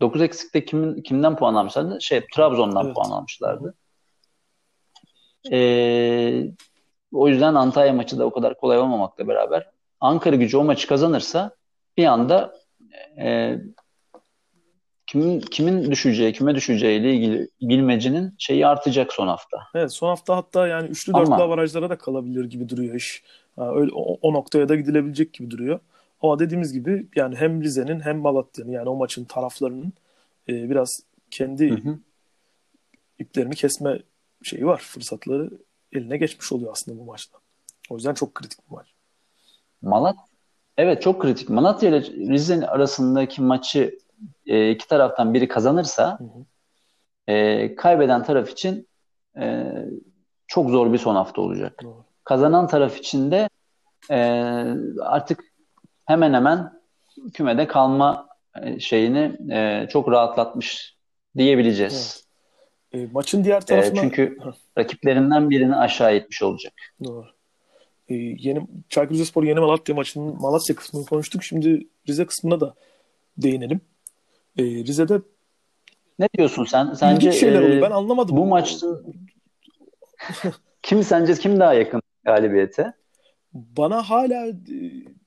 [0.00, 1.98] 9 eksikte kimin kimden puan almışlardı?
[2.00, 2.94] Şey Trabzon'dan evet.
[2.94, 3.74] puan almışlardı.
[5.52, 6.50] Ee,
[7.12, 11.56] o yüzden Antalya maçı da o kadar kolay olmamakla beraber Ankara gücü o maçı kazanırsa
[11.96, 12.54] bir anda
[13.18, 13.56] e,
[15.12, 19.58] kimin kimin düşeceği, kime düşeceği ile ilgili bilmecenin şeyi artacak son hafta.
[19.74, 23.22] Evet, son hafta hatta yani üçlü dörtlü Ama, avarajlara da kalabilir gibi duruyor iş.
[23.58, 25.80] Öyle o, o noktaya da gidilebilecek gibi duruyor.
[26.22, 29.92] Ama dediğimiz gibi yani hem Rize'nin hem Malatya'nın yani o maçın taraflarının
[30.48, 31.98] e, biraz kendi hı hı.
[33.18, 33.98] iplerini kesme
[34.42, 34.78] şeyi var.
[34.78, 35.50] Fırsatları
[35.92, 37.38] eline geçmiş oluyor aslında bu maçta.
[37.90, 38.86] O yüzden çok kritik bir maç.
[39.82, 40.16] Malat
[40.76, 41.48] Evet çok kritik.
[41.48, 42.00] Malatya ile
[42.32, 43.98] Rize arasındaki maçı
[44.46, 46.44] e, iki taraftan biri kazanırsa hı hı.
[47.32, 48.88] E, kaybeden taraf için
[49.38, 49.64] e,
[50.46, 51.82] çok zor bir son hafta olacak.
[51.82, 52.04] Doğru.
[52.24, 53.48] Kazanan taraf için de
[54.10, 54.18] e,
[55.00, 55.44] artık
[56.04, 56.72] hemen hemen
[57.34, 58.28] kümede kalma
[58.62, 60.96] e, şeyini e, çok rahatlatmış
[61.36, 62.24] diyebileceğiz.
[62.92, 63.08] Evet.
[63.08, 63.98] E, maçın diğer tarafına...
[63.98, 64.38] E, çünkü
[64.78, 66.72] rakiplerinden birini aşağı etmiş olacak.
[67.04, 67.26] Doğru.
[68.08, 71.42] E, yeni Çaykur Rizespor yeni Malatya maçının Malatya kısmını konuştuk.
[71.42, 72.74] Şimdi Rize kısmına da
[73.36, 73.80] değinelim.
[74.58, 75.20] E, Rize'de
[76.18, 76.94] ne diyorsun sen?
[76.94, 78.36] Sence şeyler e, Ben anlamadım.
[78.36, 78.86] Bu maçta
[80.82, 82.92] kim sence kim daha yakın galibiyete?
[83.52, 84.54] Bana hala e,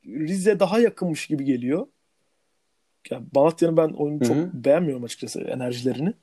[0.06, 1.88] Rize daha yakınmış gibi geliyor.
[3.12, 6.14] Yani Malatya'nın ben oyunu çok beğenmiyorum açıkçası enerjilerini.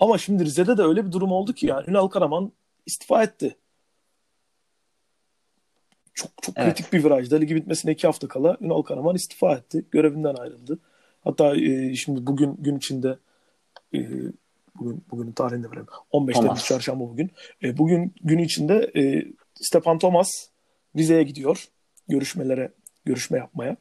[0.00, 2.52] Ama şimdi Rize'de de öyle bir durum oldu ki yani Ünal Karaman
[2.86, 3.56] istifa etti.
[6.14, 6.74] Çok çok evet.
[6.74, 9.84] kritik bir virajda ligi bitmesine iki hafta kala Ünal Karaman istifa etti.
[9.90, 10.78] Görevinden ayrıldı.
[11.28, 13.18] Hatta e, şimdi bugün gün içinde
[13.94, 13.98] e,
[14.74, 15.86] bugün bugünün tarihini de verelim.
[16.10, 17.30] 15 Temmuz çarşamba bugün.
[17.62, 20.30] E, bugün gün içinde e, Stepan Thomas
[20.96, 21.68] Rize'ye gidiyor
[22.08, 22.72] görüşmelere
[23.04, 23.76] görüşme yapmaya.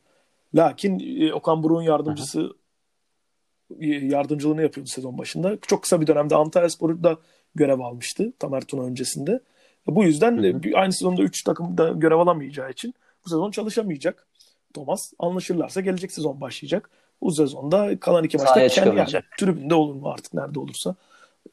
[0.55, 3.85] Lakin e, Okan Buruk'un yardımcısı Aha.
[3.85, 5.57] yardımcılığını yapıyordu sezon başında.
[5.61, 7.17] Çok kısa bir dönemde Antalya Spor'da
[7.55, 9.39] görev almıştı Tamer Tuna öncesinde.
[9.87, 10.77] Bu yüzden hı hı.
[10.77, 12.93] aynı sezonda 3 takımda görev alamayacağı için
[13.25, 14.27] bu sezon çalışamayacak
[14.73, 15.13] Thomas.
[15.19, 16.89] Anlaşırlarsa gelecek sezon başlayacak.
[17.21, 20.95] Bu sezonda kalan iki maçta kendi yani, tribünde olur mu artık nerede olursa.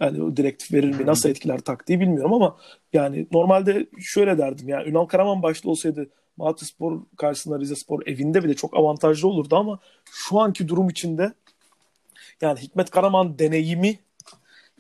[0.01, 2.57] Yani o direktif verir mi nasıl etkiler taktiği bilmiyorum ama
[2.93, 8.45] yani normalde şöyle derdim yani Ünal Karaman başta olsaydı Malatya Spor karşısında Rize Spor evinde
[8.45, 11.33] bile çok avantajlı olurdu ama şu anki durum içinde
[12.41, 13.99] yani Hikmet Karaman deneyimi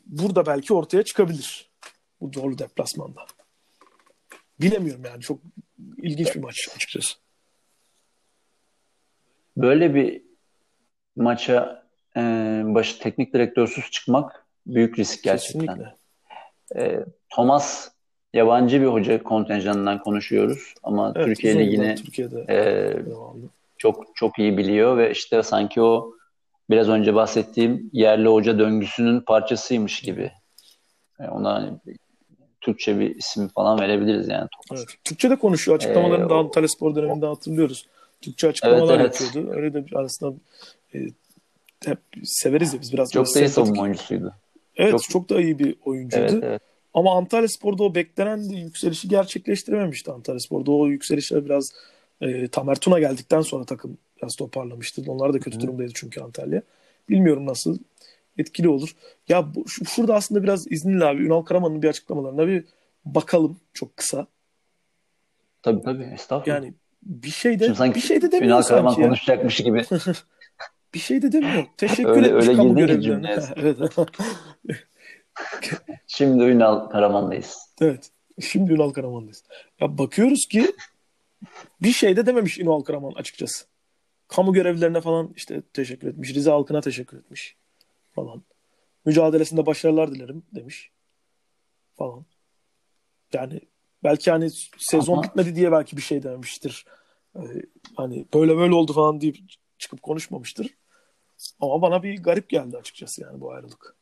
[0.06, 1.70] burada belki ortaya çıkabilir.
[2.20, 3.26] Bu zorlu deplasmanda.
[4.60, 5.20] Bilemiyorum yani.
[5.20, 5.38] Çok
[6.02, 7.14] ilginç bir maç açıkçası.
[9.56, 10.22] Böyle bir
[11.16, 11.84] maça
[12.16, 12.20] e,
[12.64, 15.66] başı teknik direktörsüz çıkmak büyük risk gerçekten.
[15.66, 15.94] Kesinlikle.
[16.76, 17.90] E, Thomas
[18.34, 21.94] yabancı bir hoca kontenjanından konuşuyoruz ama evet, Türkiye Ligi'ni
[22.48, 22.92] e,
[23.78, 26.14] çok çok iyi biliyor ve işte sanki o
[26.70, 30.32] biraz önce bahsettiğim yerli hoca döngüsünün parçasıymış gibi.
[31.20, 31.80] Yani ona
[32.60, 34.48] Türkçe bir isim falan verebiliriz yani.
[34.72, 34.84] Evet.
[35.04, 35.76] Türkçe de konuşuyor.
[35.76, 37.86] Açıklamalarını ee, da Antalya Spor döneminde hatırlıyoruz.
[38.20, 39.20] Türkçe açıklamalar evet, evet.
[39.20, 39.56] yapıyordu.
[39.56, 40.36] Öyle de aslında
[40.94, 40.98] e,
[41.84, 43.12] hep severiz ya biz biraz.
[43.12, 44.34] Çok da iyi savunma oyuncusuydu.
[44.76, 46.32] Evet çok, çok da iyi bir oyuncuydu.
[46.32, 46.62] Evet, evet.
[46.94, 50.70] Ama Antalya Spor'da o beklenen yükselişi gerçekleştirememişti Antalya Spor'da.
[50.70, 51.72] O yükselişler biraz
[52.20, 55.02] e, Tamer Tuna geldikten sonra takım biraz toparlamıştı.
[55.06, 56.62] Onlar da kötü durumdaydı çünkü Antalya.
[57.08, 57.78] Bilmiyorum nasıl
[58.38, 58.96] etkili olur.
[59.28, 62.64] Ya bu, şurada aslında biraz izninle abi Ünal Karaman'ın bir açıklamalarına bir
[63.04, 64.26] bakalım çok kısa.
[65.62, 66.56] Tabii tabii estağfurullah.
[66.56, 69.84] Yani bir şey de bir şey de demiyor Ünal Karaman konuşacakmış gibi.
[70.94, 71.66] bir şey de demiyor.
[71.76, 73.38] Teşekkür öyle, etmiş öyle kamu görevlilerine.
[73.56, 73.78] evet.
[76.06, 77.56] Şimdi Ünal Karaman'dayız.
[77.80, 78.10] Evet.
[78.40, 79.44] Şimdi Ünal Karaman'dayız.
[79.80, 80.74] Ya bakıyoruz ki
[81.82, 83.66] bir şey de dememiş Ünal Karaman açıkçası.
[84.28, 86.34] Kamu görevlilerine falan işte teşekkür etmiş.
[86.34, 87.56] Rize halkına teşekkür etmiş
[88.12, 88.42] falan.
[89.04, 90.90] Mücadelesinde başarılar dilerim demiş
[91.94, 92.24] falan.
[93.32, 93.60] Yani
[94.04, 95.22] belki hani sezon Ama...
[95.22, 96.84] bitmedi diye belki bir şey dememiştir.
[97.36, 97.40] Ee,
[97.96, 99.36] hani böyle böyle oldu falan deyip
[99.78, 100.74] çıkıp konuşmamıştır.
[101.60, 103.96] Ama bana bir garip geldi açıkçası yani bu ayrılık.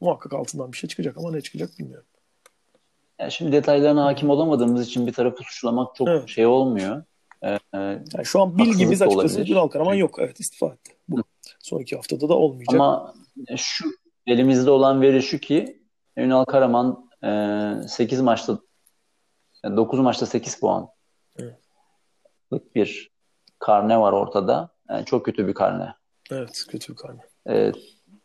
[0.00, 2.06] Muhakkak altından bir şey çıkacak ama ne çıkacak bilmiyorum.
[3.18, 6.28] Yani şimdi detaylarına hakim olamadığımız için bir tarafı suçlamak çok evet.
[6.28, 7.02] şey olmuyor.
[7.42, 10.16] Ee, yani şu an bilgimiz açıkçası Ünal Karaman yok.
[10.18, 10.96] Evet istifa etti.
[11.08, 11.22] Bu.
[11.60, 12.74] Son iki haftada da olmayacak.
[12.74, 13.14] Ama
[13.56, 13.84] şu
[14.26, 15.82] elimizde olan veri şu ki
[16.16, 18.58] Ünal Karaman e, 8 maçta
[19.64, 20.88] 9 maçta 8 puan.
[21.38, 21.58] Evet.
[22.74, 23.10] Bir
[23.58, 24.74] karne var ortada.
[24.88, 25.94] Yani çok kötü bir karne.
[26.30, 27.20] Evet kötü bir karne.
[27.46, 27.76] Evet.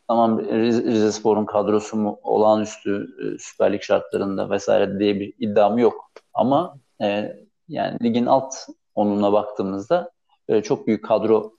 [0.08, 6.10] Tamam Rize Spor'un kadrosu mu olağanüstü e, Süper Lig şartlarında vesaire diye bir iddiam yok.
[6.34, 7.36] Ama e,
[7.68, 8.54] yani ligin alt
[8.94, 10.10] onuna baktığımızda
[10.48, 11.52] e, çok büyük kadro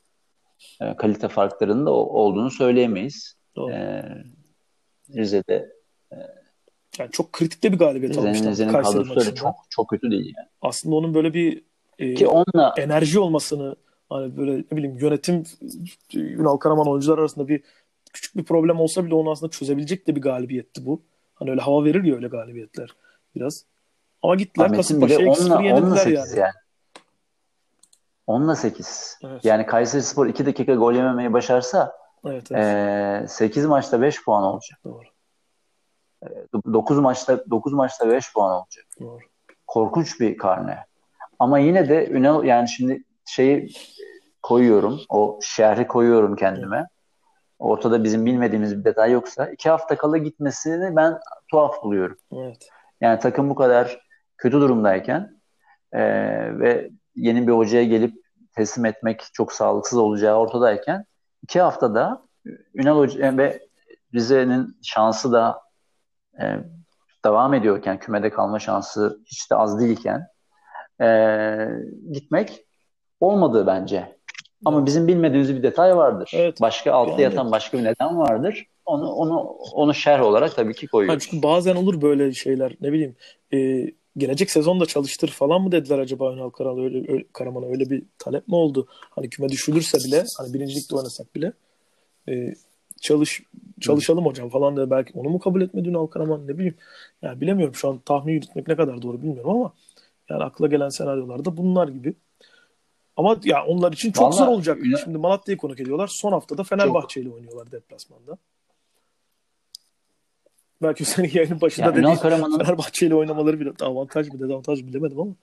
[0.81, 3.35] e, kalite farklarının da olduğunu söyleyemeyiz.
[3.55, 3.71] Doğru.
[3.71, 4.03] E,
[5.15, 5.71] Rize'de
[6.11, 6.17] e,
[6.99, 8.51] yani çok kritik de bir galibiyet Rize'nin, almışlar.
[8.51, 10.47] Rize'nin kadrosu çok çok kötü değil yani.
[10.61, 11.63] Aslında onun böyle bir
[11.99, 13.75] e, Ki onunla, enerji olmasını
[14.11, 15.43] hani böyle ne bileyim yönetim
[16.13, 17.63] Ünal Karaman oyuncular arasında bir
[18.13, 21.01] küçük bir problem olsa bile onu aslında çözebilecek de bir galibiyetti bu.
[21.33, 22.95] Hani öyle hava verir ya öyle galibiyetler
[23.35, 23.65] biraz.
[24.21, 26.39] Ama gittiler Kasımpaşa'ya 2-0 yenildiler yani.
[26.39, 26.51] yani.
[28.27, 29.19] 10'la 8.
[29.23, 29.45] Evet.
[29.45, 31.93] Yani Kayseri Spor 2 dakika gol yememeyi başarsa
[32.25, 33.23] evet, evet.
[33.23, 34.79] E, 8 maçta 5 puan olacak.
[34.85, 35.03] Doğru.
[36.23, 36.27] E,
[36.73, 38.85] 9 maçta 9 maçta 5 puan olacak.
[38.99, 39.19] Doğru.
[39.67, 40.77] Korkunç bir karne.
[41.39, 43.69] Ama yine de Ünal yani şimdi şeyi
[44.41, 44.99] koyuyorum.
[45.09, 46.87] O şerhi koyuyorum kendime.
[47.59, 51.19] Ortada bizim bilmediğimiz bir detay yoksa iki hafta kala gitmesini ben
[51.51, 52.17] tuhaf buluyorum.
[52.33, 52.69] Evet.
[53.01, 53.99] Yani takım bu kadar
[54.37, 55.41] kötü durumdayken
[55.91, 56.01] e,
[56.59, 58.15] ve yeni bir hocaya gelip
[58.55, 61.05] teslim etmek çok sağlıksız olacağı ortadayken
[61.43, 62.21] iki haftada
[62.75, 63.59] Ünal Hoca ve
[64.13, 65.61] Rize'nin şansı da
[66.41, 66.57] e,
[67.25, 70.27] devam ediyorken kümede kalma şansı hiç de az değilken
[71.01, 71.67] e,
[72.11, 72.65] gitmek
[73.21, 74.17] olmadı bence.
[74.65, 76.31] Ama bizim bilmediğimiz bir detay vardır.
[76.35, 76.61] Evet.
[76.61, 78.65] Başka altta yani, yatan başka bir neden vardır.
[78.85, 79.39] Onu onu
[79.73, 81.27] onu şerh olarak tabii ki koyuyoruz.
[81.29, 82.75] çünkü bazen olur böyle şeyler.
[82.81, 83.15] Ne bileyim.
[83.53, 87.89] E, gelecek sezon da çalıştır falan mı dediler acaba Ünal Karal öyle, öyle Karaman'a öyle
[87.89, 88.87] bir talep mi oldu?
[89.09, 91.53] Hani küme düşülürse bile hani birincilikte oynasak bile
[92.29, 92.53] e,
[93.01, 93.41] çalış
[93.81, 96.75] çalışalım hocam falan da belki onu mu kabul etmedi Ünal Karaman ne bileyim.
[97.21, 99.73] Yani bilemiyorum şu an tahmin yürütmek ne kadar doğru bilmiyorum ama
[100.29, 102.13] yani akla gelen senaryolarda bunlar gibi.
[103.17, 104.85] Ama ya onlar için çok Vallahi, zor olacak.
[104.85, 104.97] Ünal...
[104.97, 106.07] Şimdi Malatya'yı konuk ediyorlar.
[106.07, 108.37] Son haftada Fenerbahçe ile oynuyorlar deplasmanda.
[110.81, 112.57] Belki senin yayının başında yani dediğin Karaman'ın...
[112.57, 115.33] Fenerbahçe ile oynamaları bir avantaj mı dezavantaj mı bilemedim ama.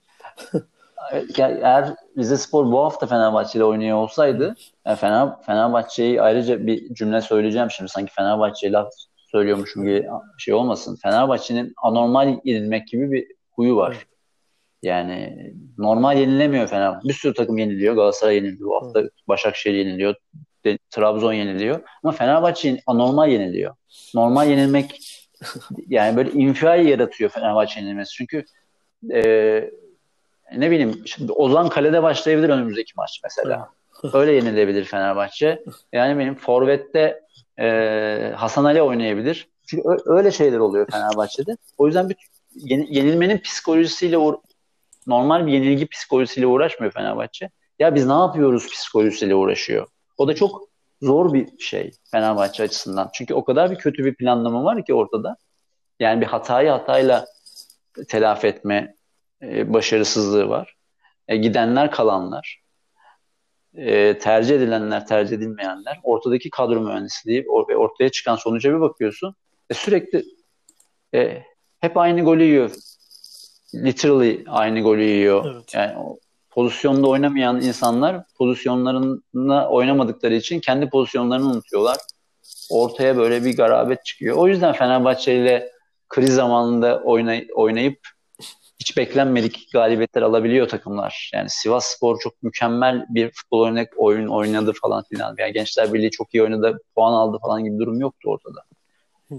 [1.37, 4.55] eğer Rize Spor bu hafta Fenerbahçe ile oynuyor olsaydı
[4.85, 10.07] yani Fener, Fenerbahçe'yi ayrıca bir cümle söyleyeceğim şimdi sanki Fenerbahçe laf söylüyormuşum gibi
[10.37, 10.97] şey olmasın.
[11.03, 14.05] Fenerbahçe'nin anormal yenilmek gibi bir huyu var.
[14.83, 17.07] Yani normal yenilemiyor Fenerbahçe.
[17.07, 17.95] Bir sürü takım yeniliyor.
[17.95, 18.69] Galatasaray yeniliyor.
[18.69, 20.15] Bu hafta Başakşehir yeniliyor.
[20.89, 21.81] Trabzon yeniliyor.
[22.03, 23.75] Ama Fenerbahçe anormal yeniliyor.
[24.15, 24.99] Normal yenilmek
[25.87, 28.13] yani böyle infial yaratıyor Fenerbahçe yenilmesi.
[28.13, 28.45] Çünkü
[29.13, 29.21] e,
[30.57, 33.69] ne bileyim şimdi Ozan kalede başlayabilir önümüzdeki maç mesela.
[34.13, 35.63] Öyle yenilebilir Fenerbahçe.
[35.93, 37.21] Yani benim Forvet'te
[37.59, 39.49] e, Hasan Ali oynayabilir.
[39.67, 41.57] Çünkü öyle şeyler oluyor Fenerbahçe'de.
[41.77, 42.15] O yüzden bir
[42.89, 44.17] yenilmenin psikolojisiyle
[45.09, 47.49] normal bir yenilgi psikolojisiyle uğraşmıyor Fenerbahçe.
[47.79, 49.87] Ya biz ne yapıyoruz psikolojisiyle uğraşıyor.
[50.17, 50.69] O da çok
[51.01, 53.09] zor bir şey Fenerbahçe açısından.
[53.13, 55.37] Çünkü o kadar bir kötü bir planlama var ki ortada.
[55.99, 57.25] Yani bir hatayı hatayla
[58.07, 58.95] telafi etme
[59.41, 60.75] e, başarısızlığı var.
[61.27, 62.61] E, gidenler kalanlar,
[63.73, 69.35] e, tercih edilenler tercih edilmeyenler, ortadaki kadro mühendisliği ve ortaya çıkan sonuca bir bakıyorsun.
[69.69, 70.23] E, sürekli
[71.15, 71.43] e,
[71.79, 72.71] hep aynı golü yiyor
[73.75, 75.55] literally aynı golü yiyor.
[75.55, 75.73] Evet.
[75.73, 75.93] Yani
[76.49, 81.97] pozisyonda oynamayan insanlar pozisyonlarına oynamadıkları için kendi pozisyonlarını unutuyorlar.
[82.71, 84.37] Ortaya böyle bir garabet çıkıyor.
[84.37, 85.71] O yüzden Fenerbahçe ile
[86.09, 87.99] kriz zamanında oynay oynayıp
[88.79, 91.31] hiç beklenmedik galibiyetler alabiliyor takımlar.
[91.33, 95.35] Yani Sivas Spor çok mükemmel bir futbol oynak oyun oynadı falan filan.
[95.37, 98.63] Yani Gençler Birliği çok iyi oynadı, puan aldı falan gibi durum yoktu ortada.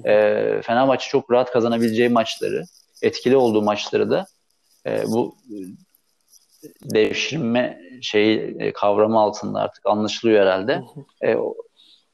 [0.05, 2.65] E, Fenerbahçe çok rahat kazanabileceği maçları,
[3.03, 4.27] etkili olduğu maçları da
[4.87, 5.35] e, bu
[6.83, 10.83] devşirme şeyi e, kavramı altında artık anlaşılıyor herhalde.
[11.25, 11.37] E,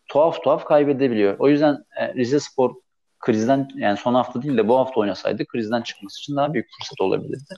[0.08, 1.36] tuhaf tuhaf kaybedebiliyor.
[1.38, 2.74] O yüzden e, Rize Spor
[3.18, 7.00] krizden yani son hafta değil de bu hafta oynasaydı krizden çıkması için daha büyük fırsat
[7.00, 7.54] olabilirdi.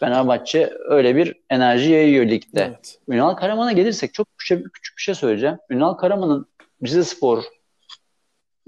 [0.00, 2.62] Fenerbahçe öyle bir enerji yayıyor ligde.
[2.62, 2.98] Evet.
[3.08, 5.58] Ünal Karaman'a gelirsek çok küçük, küçük bir şey söyleyeceğim.
[5.70, 6.46] Ünal Karaman'ın
[6.82, 7.44] Rize Spor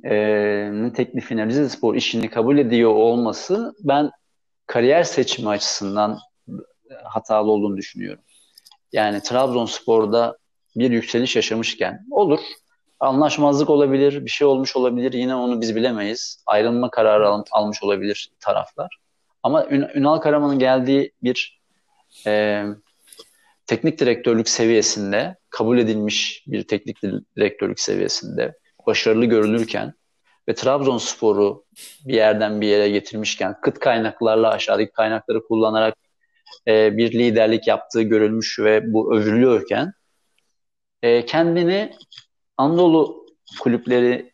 [0.04, 4.10] e, teklifine Rize Spor işini kabul ediyor olması ben
[4.66, 6.18] kariyer seçimi açısından
[7.04, 8.22] hatalı olduğunu düşünüyorum.
[8.92, 10.38] Yani Trabzonspor'da
[10.76, 12.40] bir yükseliş yaşamışken olur.
[13.00, 15.12] Anlaşmazlık olabilir, bir şey olmuş olabilir.
[15.12, 16.42] Yine onu biz bilemeyiz.
[16.46, 18.98] Ayrılma kararı al- almış olabilir taraflar.
[19.42, 21.60] Ama Ün- Ünal Karaman'ın geldiği bir
[22.26, 22.64] e,
[23.66, 27.02] teknik direktörlük seviyesinde, kabul edilmiş bir teknik
[27.36, 29.94] direktörlük seviyesinde başarılı görülürken
[30.48, 31.64] ve Trabzonspor'u
[32.04, 35.94] bir yerden bir yere getirmişken kıt kaynaklarla aşağıdaki kaynakları kullanarak
[36.68, 39.92] e, bir liderlik yaptığı görülmüş ve bu övülüyorken
[41.02, 41.92] e, kendini
[42.56, 43.26] Anadolu
[43.60, 44.32] kulüpleri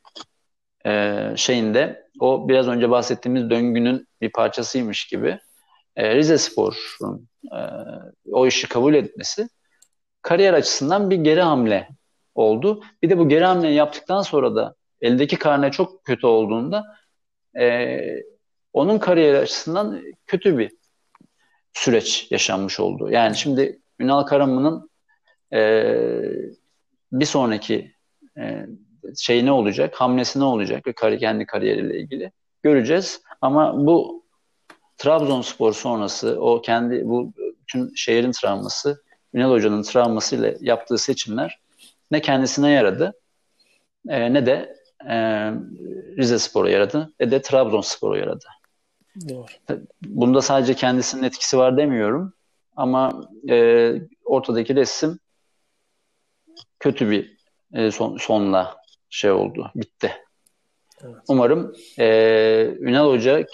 [0.86, 5.38] e, şeyinde o biraz önce bahsettiğimiz döngünün bir parçasıymış gibi
[5.96, 7.58] e, Rize Spor'un e,
[8.32, 9.48] o işi kabul etmesi
[10.22, 11.88] kariyer açısından bir geri hamle
[12.38, 12.82] oldu.
[13.02, 16.84] Bir de bu geri hamle yaptıktan sonra da eldeki karne çok kötü olduğunda
[17.58, 17.98] e,
[18.72, 20.72] onun kariyer açısından kötü bir
[21.72, 23.10] süreç yaşanmış oldu.
[23.10, 24.90] Yani şimdi Ünal Karaman'ın
[25.52, 25.84] e,
[27.12, 27.92] bir sonraki
[28.38, 28.66] e,
[29.16, 32.32] şey ne olacak, hamlesi ne olacak ve kari, kendi kariyeriyle ilgili
[32.62, 33.22] göreceğiz.
[33.40, 34.26] Ama bu
[34.96, 39.02] Trabzonspor sonrası o kendi bu bütün şehrin travması,
[39.34, 41.60] Ünal Hoca'nın travmasıyla yaptığı seçimler
[42.10, 43.14] ne kendisine yaradı
[44.08, 44.76] e, ne de
[45.08, 45.14] e,
[46.18, 48.44] Rize Spor'a yaradı ne de Trabzonspor'a yaradı.
[49.28, 49.46] Doğru.
[50.06, 52.32] Bunda sadece kendisinin etkisi var demiyorum
[52.76, 53.94] ama e,
[54.24, 55.18] ortadaki resim
[56.78, 57.36] kötü bir
[57.74, 58.76] e, son, sonla
[59.10, 60.12] şey oldu, bitti.
[61.04, 61.16] Evet.
[61.28, 62.06] Umarım e,
[62.80, 63.46] Ünal Hoca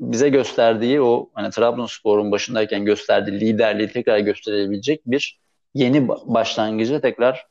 [0.00, 5.40] bize gösterdiği o hani Trabzonspor'un başındayken gösterdiği liderliği tekrar gösterebilecek bir
[5.74, 7.46] yeni başlangıcı tekrar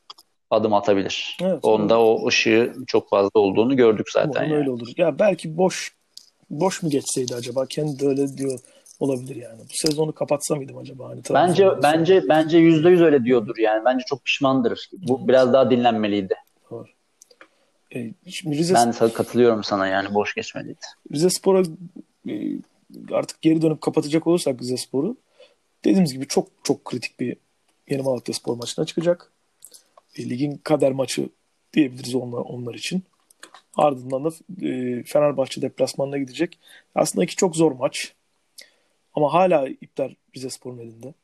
[0.50, 1.36] adım atabilir.
[1.42, 2.20] Evet, Onda evet.
[2.22, 4.30] o ışığı çok fazla olduğunu gördük zaten.
[4.30, 4.58] Umarım yani.
[4.58, 4.88] öyle olur.
[4.96, 5.94] Ya belki boş
[6.50, 7.66] boş mu geçseydi acaba?
[7.66, 8.58] Kendi de öyle diyor
[9.00, 9.60] olabilir yani.
[9.60, 11.08] Bu sezonu kapatsa mıydım acaba?
[11.08, 12.28] Hani bence bence sonra.
[12.28, 13.84] bence yüzde yüz öyle diyordur yani.
[13.84, 14.90] Bence çok pişmandır.
[14.92, 15.28] Bu evet.
[15.28, 16.34] biraz daha dinlenmeliydi.
[16.70, 16.86] Doğru.
[17.94, 17.98] E,
[18.46, 18.74] Rize...
[18.74, 20.80] Ben katılıyorum sana yani boş geçmeliydi.
[21.12, 21.62] Rize Spor'a
[22.28, 22.32] e,
[23.12, 25.16] artık geri dönüp kapatacak olursak Rize Spor'u
[25.84, 27.36] dediğimiz gibi çok çok kritik bir
[27.88, 29.32] Yeni Malatya Spor maçına çıkacak.
[30.16, 31.28] E, ligin kader maçı
[31.72, 33.02] diyebiliriz onlar, onlar için.
[33.76, 34.30] Ardından da
[34.66, 36.58] e, Fenerbahçe deplasmanına gidecek.
[36.94, 38.14] Aslında iki çok zor maç.
[39.14, 41.14] Ama hala iptal Rize Spor'un elinde.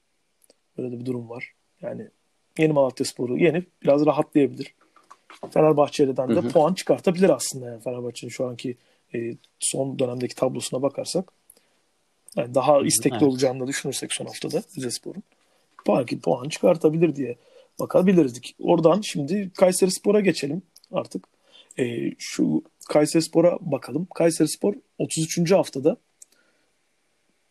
[0.79, 1.53] Böyle de bir durum var.
[1.83, 2.09] Yani
[2.59, 4.75] Yeni Malatya Spor'u yenip biraz rahatlayabilir.
[5.51, 8.77] Fenerbahçe'den de puan çıkartabilir aslında yani Fenerbahçe'nin şu anki
[9.15, 11.33] e, son dönemdeki tablosuna bakarsak.
[12.37, 13.29] Yani daha istekli evet.
[13.29, 15.23] olacağını da düşünürsek son haftada Rize Spor'un.
[15.85, 17.37] Puan, puan çıkartabilir diye
[17.81, 18.57] bakabilirdik.
[18.61, 20.63] Oradan şimdi Kayseri Spor'a geçelim
[20.93, 21.25] artık.
[21.79, 24.07] E, şu Kayseri Spor'a bakalım.
[24.15, 25.53] Kayseri Spor 33.
[25.53, 25.97] haftada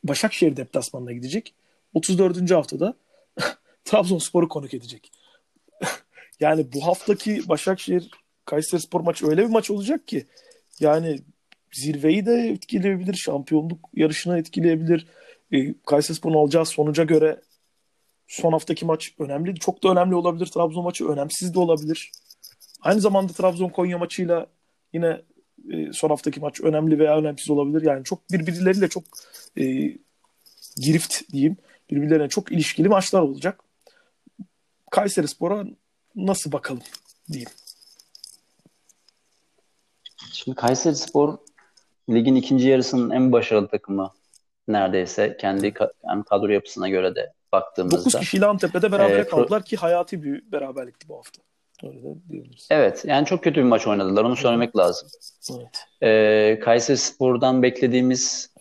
[0.03, 1.53] Başakşehir deplasmanına gidecek.
[1.93, 2.51] 34.
[2.51, 2.93] haftada
[3.85, 5.11] Trabzonspor'u konuk edecek.
[6.39, 8.11] yani bu haftaki Başakşehir
[8.45, 10.25] Kayseri Spor maçı öyle bir maç olacak ki
[10.79, 11.19] yani
[11.71, 15.07] zirveyi de etkileyebilir, şampiyonluk yarışını etkileyebilir.
[15.51, 17.41] E, Kayseri Spor'un alacağı sonuca göre
[18.29, 19.55] son haftaki maç önemli.
[19.55, 20.45] Çok da önemli olabilir.
[20.45, 22.11] Trabzon maçı önemsiz de olabilir.
[22.81, 24.47] Aynı zamanda Trabzon Konya maçıyla
[24.93, 25.21] yine
[25.71, 27.81] e, son haftaki maç önemli veya önemsiz olabilir.
[27.81, 29.03] Yani çok birbirleriyle çok
[29.57, 29.63] e,
[30.77, 31.57] girift diyeyim.
[31.91, 33.63] Birbirlerine çok ilişkili maçlar olacak.
[34.91, 35.65] Kayseri Spor'a
[36.15, 36.81] nasıl bakalım
[37.31, 37.49] diyeyim.
[40.33, 41.37] Şimdi Kayseri Spor
[42.09, 44.13] ligin ikinci yarısının en başarılı takımı
[44.67, 45.73] neredeyse kendi
[46.03, 47.97] yani kadro yapısına göre de baktığımızda.
[47.97, 51.41] 9 kişiyle Antep'te beraber e, kaldılar ki hayati bir beraberlikti bu hafta.
[51.83, 52.67] Öyle de diyebiliriz.
[52.71, 55.07] Evet yani çok kötü bir maç oynadılar onu söylemek lazım.
[55.51, 55.85] Evet.
[56.03, 58.53] E, Kayseri Spor'dan beklediğimiz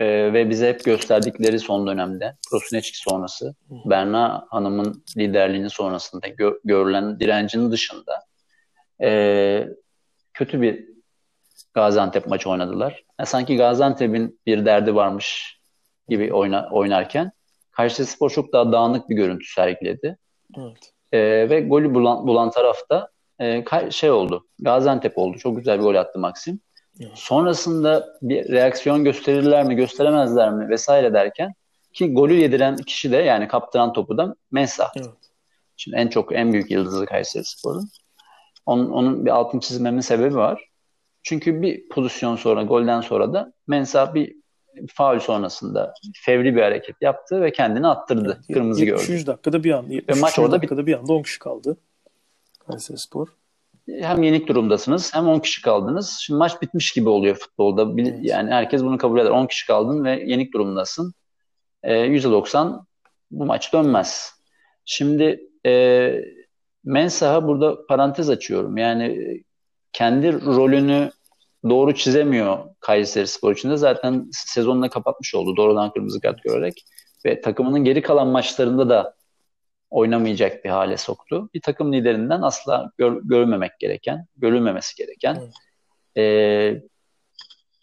[0.00, 3.74] e, ve bize hep gösterdikleri son dönemde Prosinecki sonrası Hı.
[3.84, 8.24] Berna Hanım'ın liderliğinin sonrasında gö- görülen direncinin dışında
[9.02, 9.68] e,
[10.32, 10.94] kötü bir
[11.74, 13.04] Gaziantep maçı oynadılar.
[13.18, 15.58] Yani sanki Gaziantep'in bir derdi varmış
[16.08, 17.32] gibi oyna, oynarken
[17.76, 20.18] Kayseri Spor çok daha dağınık bir görüntü sergiledi.
[20.58, 20.92] Evet.
[21.12, 23.08] Ee, ve golü bulan, bulan tarafta
[23.40, 24.46] e, şey oldu.
[24.60, 25.38] Gaziantep oldu.
[25.38, 26.60] Çok güzel bir gol attı Maxim.
[27.00, 27.12] Evet.
[27.14, 31.52] Sonrasında bir reaksiyon gösterirler mi, gösteremezler mi vesaire derken
[31.92, 34.92] ki golü yediren kişi de yani kaptıran topu da Mensah.
[34.96, 35.08] Evet.
[35.76, 37.88] Şimdi en çok en büyük yıldızı Kayseri Spor'un.
[38.66, 40.68] Onun, onun bir altın çizmemin sebebi var.
[41.22, 44.36] Çünkü bir pozisyon sonra, golden sonra da Mensah bir
[44.94, 48.38] faul sonrasında fevri bir hareket yaptı ve kendini attırdı.
[48.38, 49.26] Evet, Kırmızı 73 gördü.
[49.26, 49.94] dakikada bir anda.
[49.94, 51.76] Ve maç orada dakikada bir anda 10 kişi kaldı.
[52.66, 53.28] Kayseri Spor.
[54.00, 56.18] Hem yenik durumdasınız hem 10 kişi kaldınız.
[56.20, 58.00] Şimdi maç bitmiş gibi oluyor futbolda.
[58.02, 58.18] Evet.
[58.22, 59.30] Yani herkes bunu kabul eder.
[59.30, 61.14] 10 kişi kaldın ve yenik durumdasın.
[61.82, 62.84] E, %90
[63.30, 64.32] bu maç dönmez.
[64.84, 66.14] Şimdi e,
[66.84, 68.76] Mensah'a burada parantez açıyorum.
[68.76, 69.40] Yani
[69.92, 71.10] kendi rolünü
[71.68, 73.76] doğru çizemiyor Kayseri Spor için de.
[73.76, 76.84] Zaten sezonunu kapatmış oldu doğrudan kırmızı kart görerek.
[77.26, 79.14] Ve takımının geri kalan maçlarında da
[79.90, 81.48] oynamayacak bir hale soktu.
[81.54, 85.42] Bir takım liderinden asla gör, görülmemek gereken, görülmemesi gereken
[86.16, 86.82] e,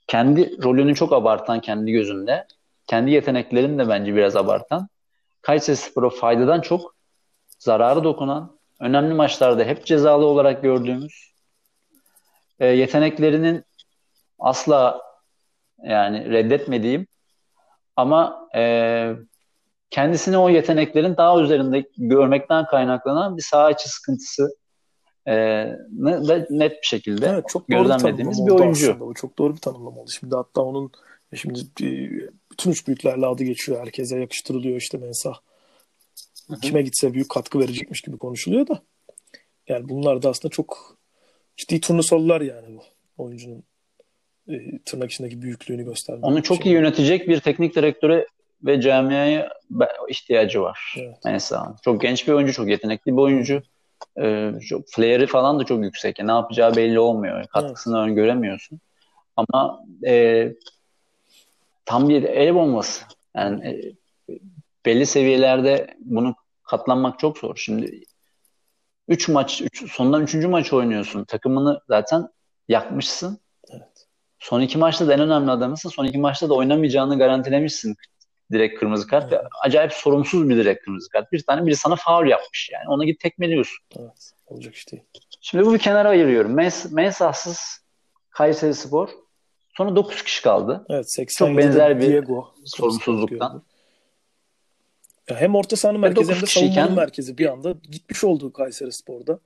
[0.08, 2.48] kendi rolünü çok abartan kendi gözünde,
[2.88, 4.88] kendi yeteneklerini de bence biraz abartan
[5.42, 6.96] Kayseri Spor'a faydadan çok
[7.60, 11.32] zararı dokunan, önemli maçlarda hep cezalı olarak gördüğümüz
[12.60, 13.64] e, yeteneklerinin
[14.42, 15.02] asla
[15.84, 17.08] yani reddetmediğim
[17.96, 19.14] ama e,
[19.90, 24.58] kendisini o yeteneklerin daha üzerinde görmekten kaynaklanan bir saha içi sıkıntısı
[25.28, 25.34] e,
[26.02, 29.00] da net bir şekilde evet, çok gözlemlediğimiz bir oyuncu.
[29.00, 30.12] Bu çok doğru bir tanımlama oldu.
[30.20, 30.92] Şimdi hatta onun
[31.36, 31.60] şimdi
[32.52, 33.80] bütün üç büyüklerle adı geçiyor.
[33.80, 35.34] Herkese yakıştırılıyor işte Mensah.
[36.48, 36.60] Hı-hı.
[36.60, 38.82] Kime gitse büyük katkı verecekmiş gibi konuşuluyor da.
[39.68, 40.98] Yani bunlar da aslında çok
[41.58, 42.84] ciddi turnusollar yani bu
[43.24, 43.64] oyuncunun
[44.86, 46.26] tırnak içindeki büyüklüğünü göstermek.
[46.26, 46.72] Onu çok şey.
[46.72, 48.28] iyi yönetecek bir teknik direktöre
[48.64, 49.50] ve camiaya
[50.10, 50.96] ihtiyacı var.
[50.98, 51.18] Evet.
[51.26, 53.62] Mesela çok genç bir oyuncu, çok yetenekli bir oyuncu.
[54.22, 56.20] Ee, çok flair'i falan da çok yüksek.
[56.20, 57.48] Yani ne yapacağı belli olmuyor.
[57.48, 58.10] Katkısını evet.
[58.10, 58.80] öngöremiyorsun.
[59.36, 60.48] Ama e,
[61.86, 63.06] tam bir el bombası.
[63.36, 63.68] Yani
[64.30, 64.34] e,
[64.86, 67.56] belli seviyelerde bunu katlanmak çok zor.
[67.56, 68.04] Şimdi
[69.08, 70.34] 3 maç, üç, sondan 3.
[70.34, 71.24] maç oynuyorsun.
[71.24, 72.30] Takımını zaten
[72.68, 73.40] yakmışsın.
[74.42, 75.90] Son iki maçta da en önemli adamısın.
[75.90, 77.96] Son iki maçta da oynamayacağını garantilemişsin
[78.52, 79.34] direkt kırmızı kart.
[79.34, 79.44] Evet.
[79.66, 81.32] Acayip sorumsuz bir direkt kırmızı kart.
[81.32, 82.84] Bir tane biri sana faul yapmış yani.
[82.88, 83.86] Ona git tekmeliyorsun.
[84.00, 84.32] Evet.
[84.48, 85.04] Olacak işte.
[85.42, 86.54] Şimdi bu bir kenara ayırıyorum.
[86.54, 87.82] Mens Mensahsız
[88.30, 89.10] Kayseri Spor.
[89.78, 90.86] Sonra 9 kişi kaldı.
[90.90, 93.64] Evet 87 Çok benzer bir Diego, sorumsuzluktan.
[95.30, 99.40] Ya hem orta sahanın merkezi hem de savunmanın merkezi bir anda gitmiş oldu Kayseri Spor'da.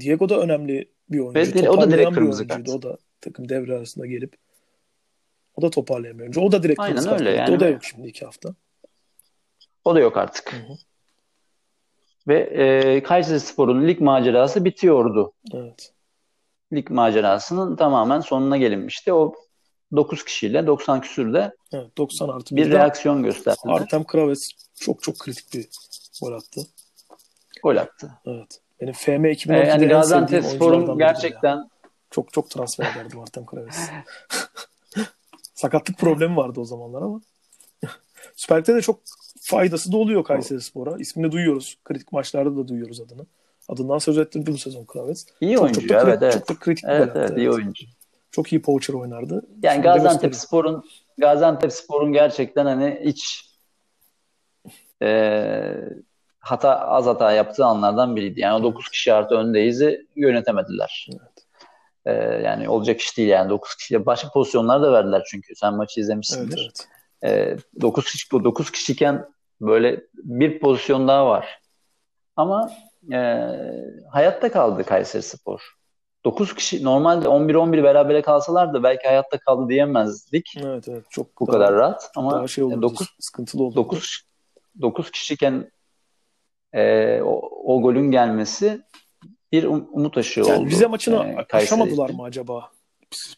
[0.00, 1.62] Diego da önemli bir oyuncu.
[1.62, 2.68] Ve o da direkt kırmızı kart.
[2.68, 4.36] O da takım devre arasında gelip
[5.54, 6.36] o da toparlayamıyor.
[6.36, 7.56] O da direkt Aynen öyle yani.
[7.56, 8.54] O da yok şimdi iki hafta.
[9.84, 10.52] O da yok artık.
[10.52, 10.76] Hı hı.
[12.28, 15.32] Ve e, Kayseri Spor'un lig macerası bitiyordu.
[15.54, 15.92] Evet.
[16.72, 19.12] Lig macerasının tamamen sonuna gelinmişti.
[19.12, 19.34] O
[19.96, 23.72] 9 kişiyle 90 küsürde evet, 90 artı bir reaksiyon gösterdiler.
[23.72, 25.68] Artem Kraves çok çok kritik bir
[26.22, 26.60] gol attı.
[27.62, 28.10] Gol attı.
[28.26, 28.60] Evet.
[28.80, 31.69] Benim FM 2012'de ee, yani Gaziantep Spor'un gerçekten ya.
[32.10, 33.76] Çok çok transfer ederdim Artem Kraves.
[35.54, 37.20] Sakatlık problemi vardı o zamanlar ama.
[38.36, 39.00] Süper Lig'de de çok
[39.40, 40.96] faydası da oluyor Kayseri Spor'a.
[40.98, 41.78] İsmini duyuyoruz.
[41.84, 43.26] Kritik maçlarda da duyuyoruz adını.
[43.68, 45.26] Adından söz ettirdi bu sezon Kravets.
[45.40, 46.32] İyi çok, oyuncu çok da, evet, evet.
[46.32, 47.86] Çok da kritik evet, evet, evet, iyi oyuncu.
[48.30, 49.46] Çok iyi poacher oynardı.
[49.62, 50.84] Yani Şimdi Gaziantep Spor'un
[51.18, 53.50] Gaziantep Spor'un gerçekten hani hiç
[55.02, 55.74] e,
[56.38, 58.40] hata az hata yaptığı anlardan biriydi.
[58.40, 61.08] Yani o 9 kişi artı öndeyiz'i yönetemediler.
[61.10, 61.39] Evet.
[62.06, 66.00] Ee, yani olacak iş değil yani 9 kişiyle başka pozisyonlar da verdiler çünkü sen maçı
[66.00, 66.60] izlemişsindir.
[66.66, 66.86] Evet,
[67.22, 67.58] evet.
[67.76, 69.26] Ee, 9 kişi 9 kişiyken
[69.60, 71.60] böyle bir pozisyon daha var.
[72.36, 72.70] Ama
[73.12, 73.18] e,
[74.10, 75.60] hayatta kaldı Kayseri Spor.
[76.24, 80.54] 9 kişi normalde 11-11 berabere kalsalar da belki hayatta kaldı diyemezdik.
[80.62, 83.76] Evet evet çok bu daha, kadar rahat ama şey olurdu, 9 sıkıntılı oldu.
[83.76, 84.22] 9
[84.80, 85.70] 9 kişiyken
[86.72, 88.82] e, o, o golün gelmesi
[89.52, 90.68] bir um, umut ışığı yani oldu.
[90.68, 92.70] Vize maçını e, aşamadılar mı acaba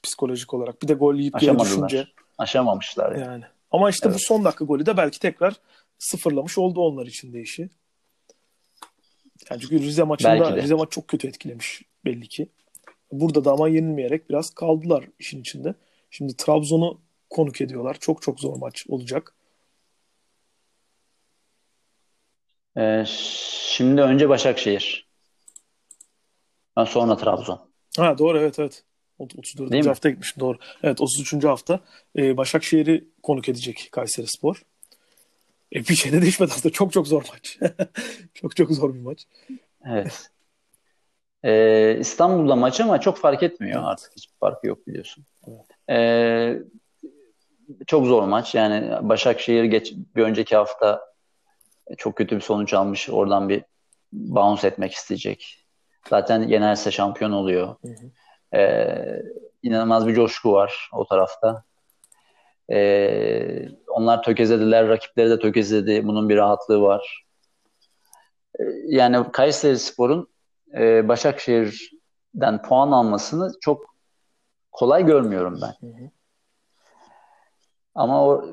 [0.02, 0.82] psikolojik olarak?
[0.82, 2.06] Bir de gol yiyip geri düşünce.
[2.38, 3.24] Aşamamışlar yani.
[3.24, 3.44] yani.
[3.70, 4.18] Ama işte evet.
[4.18, 5.56] bu son dakika golü de belki tekrar
[5.98, 7.70] sıfırlamış oldu onlar için de işi.
[9.50, 12.48] Yani çünkü Rize maçında Rize maç çok kötü etkilemiş belli ki.
[13.12, 15.74] Burada da ama yenilmeyerek biraz kaldılar işin içinde.
[16.10, 17.00] Şimdi Trabzon'u
[17.30, 17.96] konuk ediyorlar.
[18.00, 19.34] Çok çok zor maç olacak.
[22.76, 23.04] Ee,
[23.66, 25.11] şimdi önce Başakşehir.
[26.86, 27.60] Sonra Trabzon.
[27.96, 28.84] Ha doğru evet evet.
[29.18, 29.72] 34.
[29.72, 30.12] Değil hafta mi?
[30.12, 30.58] gitmiş doğru.
[30.82, 31.44] Evet 33.
[31.44, 31.80] hafta
[32.18, 34.62] e, Başakşehir'i konuk edecek Kayseri Spor.
[35.74, 36.72] E, bir şey de değişmedi aslında.
[36.72, 37.58] Çok çok zor maç.
[38.34, 39.26] çok çok zor bir maç.
[39.84, 40.30] Evet.
[41.44, 43.88] Ee, İstanbul'da maç ama çok fark etmiyor evet.
[43.88, 44.12] artık.
[44.16, 45.24] Hiçbir farkı yok biliyorsun.
[45.48, 45.66] Evet.
[45.90, 46.58] Ee,
[47.86, 48.54] çok zor maç.
[48.54, 51.00] Yani Başakşehir geç, bir önceki hafta
[51.98, 53.10] çok kötü bir sonuç almış.
[53.10, 53.62] Oradan bir
[54.12, 55.61] bounce etmek isteyecek.
[56.10, 57.76] Zaten yenerse şampiyon oluyor.
[57.82, 58.58] Hı hı.
[58.58, 59.22] Ee,
[59.62, 61.64] inanılmaz bir coşku var o tarafta.
[62.70, 66.06] Ee, onlar tökezlediler, rakipleri de tökezledi.
[66.06, 67.24] Bunun bir rahatlığı var.
[68.60, 70.28] Ee, yani Kayseri Spor'un
[70.78, 73.94] e, Başakşehir'den puan almasını çok
[74.72, 75.88] kolay görmüyorum ben.
[75.88, 76.10] Hı hı.
[77.94, 78.44] Ama o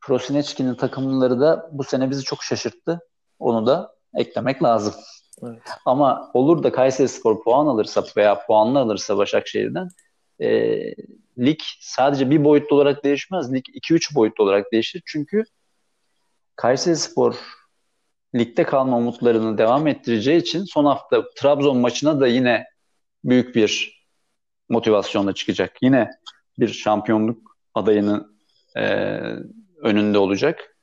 [0.00, 3.00] Prosineçki'nin takımları da bu sene bizi çok şaşırttı.
[3.38, 4.94] Onu da eklemek lazım.
[5.84, 9.88] Ama olur da Kayseri Spor puan alırsa veya puanlı alırsa Başakşehir'den
[10.40, 10.80] e,
[11.38, 13.52] lig sadece bir boyutlu olarak değişmez.
[13.52, 15.02] Lig 2-3 boyutlu olarak değişir.
[15.06, 15.44] Çünkü
[16.56, 17.34] Kayseri Spor
[18.34, 22.64] ligde kalma umutlarını devam ettireceği için son hafta Trabzon maçına da yine
[23.24, 24.02] büyük bir
[24.68, 25.76] motivasyonla çıkacak.
[25.82, 26.10] Yine
[26.58, 28.30] bir şampiyonluk adayını
[28.76, 28.82] e,
[29.82, 30.75] önünde olacak.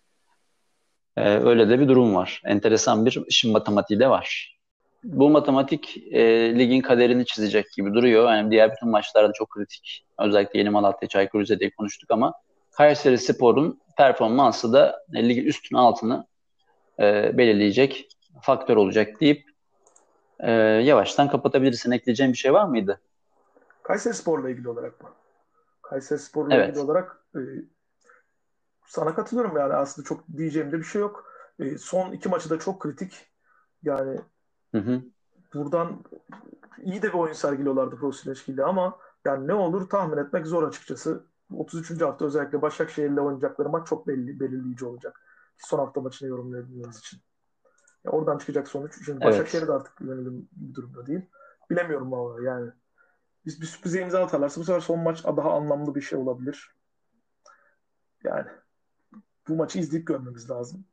[1.17, 2.41] E, öyle de bir durum var.
[2.45, 4.57] Enteresan bir işin matematiği de var.
[5.03, 6.19] Bu matematik e,
[6.59, 8.31] ligin kaderini çizecek gibi duruyor.
[8.31, 10.05] Yani diğer bütün maçlarda çok kritik.
[10.19, 12.33] Özellikle Yeni Malatya, Çaykur Rize'de konuştuk ama
[12.71, 16.27] Kayseri Spor'un performansı da e, ligin üstünü altını
[16.99, 18.07] e, belirleyecek
[18.41, 19.43] faktör olacak deyip
[20.39, 21.91] e, yavaştan kapatabilirsin.
[21.91, 23.01] Ekleyeceğin bir şey var mıydı?
[23.83, 25.09] Kayseri Spor'la ilgili olarak mı?
[25.81, 26.69] Kayseri Spor'la evet.
[26.69, 27.39] ilgili olarak e,
[28.93, 31.25] sana katılıyorum yani aslında çok diyeceğimde bir şey yok.
[31.59, 33.31] E, son iki maçı da çok kritik.
[33.83, 34.19] Yani
[34.71, 35.01] hı hı.
[35.53, 36.03] buradan
[36.81, 41.25] iyi de bir oyun sergiliyorlardı Prosileşki'yle ama yani ne olur tahmin etmek zor açıkçası.
[41.53, 42.01] 33.
[42.01, 45.21] hafta özellikle Başakşehir'le oynayacakları maç çok belli, belirleyici olacak.
[45.57, 47.19] Son hafta maçını yorumlayabilmemiz için.
[48.05, 49.05] Ya oradan çıkacak sonuç.
[49.05, 49.33] Şimdi evet.
[49.33, 51.21] Başakşehir de artık güvenilir bir durumda değil.
[51.69, 52.71] Bilemiyorum ama yani.
[53.45, 56.75] Biz bir sürprize imza atarlarsa bu sefer son maç daha anlamlı bir şey olabilir.
[58.23, 58.47] Yani
[59.47, 60.85] bu maçı izleyip görmemiz lazım.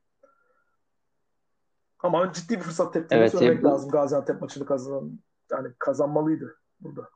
[1.99, 3.69] Ama ciddi bir fırsat tepkini evet, söylemek bu...
[3.69, 3.91] lazım.
[3.91, 5.21] Gaziantep maçını kazanan
[5.51, 7.09] yani kazanmalıydı burada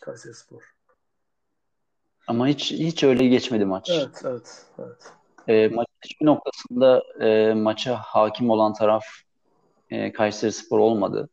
[0.00, 0.62] Kayseri Spor.
[2.26, 3.90] Ama hiç hiç öyle geçmedi maç.
[3.90, 5.12] Evet, evet, evet.
[5.48, 9.04] E, maç hiçbir noktasında e, maça hakim olan taraf
[9.90, 11.28] e, Kayseri Spor olmadı.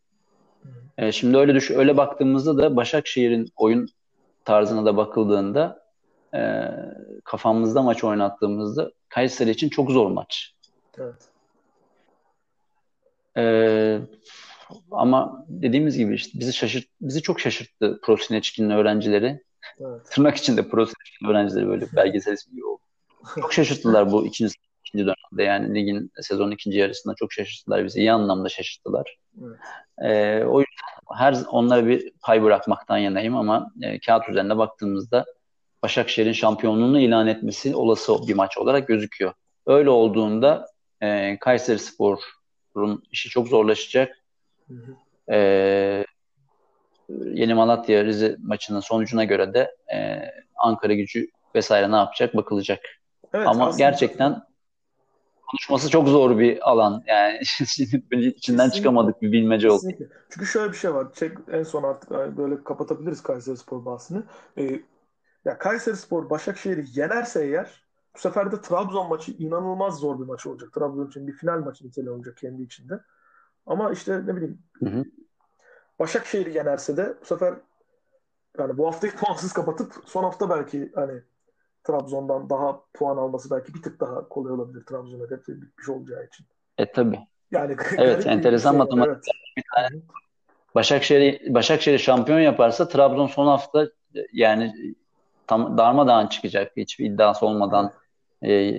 [0.97, 3.89] E, şimdi öyle düş öyle baktığımızda da Başakşehir'in oyun
[4.45, 5.82] tarzına da bakıldığında
[6.36, 6.71] e,
[7.23, 10.53] kafamızda maç oynattığımızda Kayseri için çok zor maç.
[10.97, 11.29] Evet.
[13.38, 13.99] Ee,
[14.91, 19.43] ama dediğimiz gibi işte bizi şaşırt bizi çok şaşırttı Prosineçkin'in öğrencileri.
[19.79, 20.05] Evet.
[20.11, 22.81] Tırnak içinde Prosineçkin öğrencileri böyle belgesel ismi gibi oldu.
[23.41, 24.53] Çok şaşırttılar bu ikinci,
[24.86, 27.99] ikinci dönemde yani ligin sezon ikinci yarısında çok şaşırttılar bizi.
[27.99, 29.17] iyi anlamda şaşırttılar.
[29.41, 29.59] Evet.
[30.01, 35.25] Ee, o yüzden her onlara bir pay bırakmaktan yanayım ama e, kağıt üzerinde baktığımızda
[35.84, 39.34] Başakşehir'in şampiyonluğunu ilan etmesi olası bir maç olarak gözüküyor.
[39.65, 40.67] Öyle olduğunda
[41.01, 44.17] e, Kayseri Spor'un işi çok zorlaşacak.
[44.67, 44.95] Hı hı.
[45.34, 46.05] E,
[47.09, 50.21] Yeni Malatya Rize maçının sonucuna göre de e,
[50.55, 52.79] Ankara gücü vesaire ne yapacak bakılacak.
[53.34, 53.77] Evet, Ama aslında...
[53.77, 54.41] gerçekten
[55.51, 57.03] konuşması çok zor bir alan.
[57.07, 58.71] Yani içinden Kesinlikle.
[58.71, 59.75] çıkamadık bir bilmece oldu.
[59.75, 60.05] Kesinlikle.
[60.29, 61.07] Çünkü şöyle bir şey var.
[61.13, 64.23] Çek, en son artık böyle kapatabiliriz Kayseri Spor bahsini.
[64.57, 64.79] Ee,
[65.45, 67.83] ya Kayseri Spor Başakşehir'i yenerse eğer
[68.15, 70.73] bu sefer de Trabzon maçı inanılmaz zor bir maç olacak.
[70.73, 72.99] Trabzon için bir final maçı niteliği olacak kendi içinde.
[73.65, 75.03] Ama işte ne bileyim hı hı.
[75.99, 77.53] Başakşehir'i yenerse de bu sefer
[78.57, 81.21] yani bu haftayı puansız kapatıp son hafta belki hani
[81.83, 86.45] Trabzon'dan daha puan alması belki bir tık daha kolay olabilir Trabzon hedefi bitmiş olacağı için.
[86.77, 87.19] E tabi.
[87.51, 89.13] Yani evet enteresan şey matematik.
[89.13, 89.23] Evet.
[89.57, 90.01] Bir tane
[90.75, 93.89] Başakşehir Başakşehir şampiyon yaparsa Trabzon son hafta
[94.33, 94.95] yani
[95.53, 96.71] tam darmadağın çıkacak.
[96.77, 97.93] Hiçbir iddiası olmadan
[98.45, 98.73] e,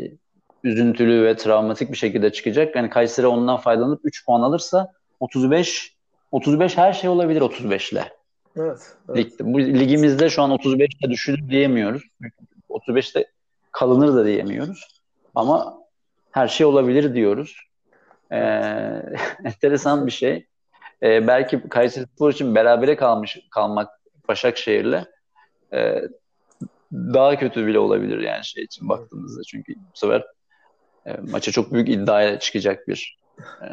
[0.64, 2.76] üzüntülü ve travmatik bir şekilde çıkacak.
[2.76, 5.94] Yani Kayseri ondan faydalanıp 3 puan alırsa 35
[6.32, 8.12] 35 her şey olabilir 35 ile.
[8.56, 9.18] Evet, evet.
[9.18, 12.02] Lig, bu ligimizde şu an 35'te düşülür diyemiyoruz.
[12.70, 13.26] 35'te
[13.72, 15.02] kalınır da diyemiyoruz.
[15.34, 15.78] Ama
[16.30, 17.56] her şey olabilir diyoruz.
[18.32, 18.36] Ee,
[19.44, 20.46] enteresan bir şey.
[21.02, 23.90] Ee, belki Kayseri Spor için berabere kalmış kalmak
[24.28, 25.04] Başakşehir'le
[25.72, 26.02] e,
[26.94, 29.42] daha kötü bile olabilir yani şey için baktığımızda.
[29.42, 30.24] Çünkü bu sefer
[31.06, 33.18] e, maça çok büyük iddiaya çıkacak bir
[33.62, 33.68] e,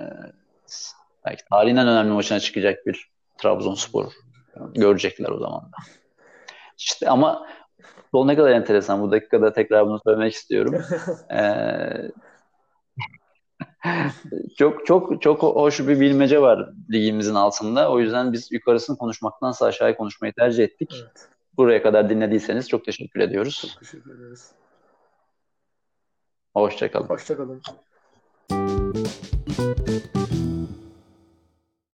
[1.26, 4.12] belki tarihin en önemli maçına çıkacak bir Trabzonspor
[4.74, 5.78] görecekler o zaman da.
[6.78, 7.48] İşte ama
[8.14, 9.02] bu ne kadar enteresan.
[9.02, 10.82] Bu dakikada tekrar bunu söylemek istiyorum.
[11.32, 12.12] ee,
[14.58, 17.92] çok çok çok hoş bir bilmece var ligimizin altında.
[17.92, 20.94] O yüzden biz yukarısını konuşmaktansa aşağıya konuşmayı tercih ettik.
[21.02, 21.31] Evet.
[21.58, 23.62] Buraya kadar dinlediyseniz çok teşekkür ediyoruz.
[23.74, 24.52] Çok teşekkür ederiz.
[26.54, 27.08] Hoşçakalın.
[27.08, 27.62] Hoşçakalın.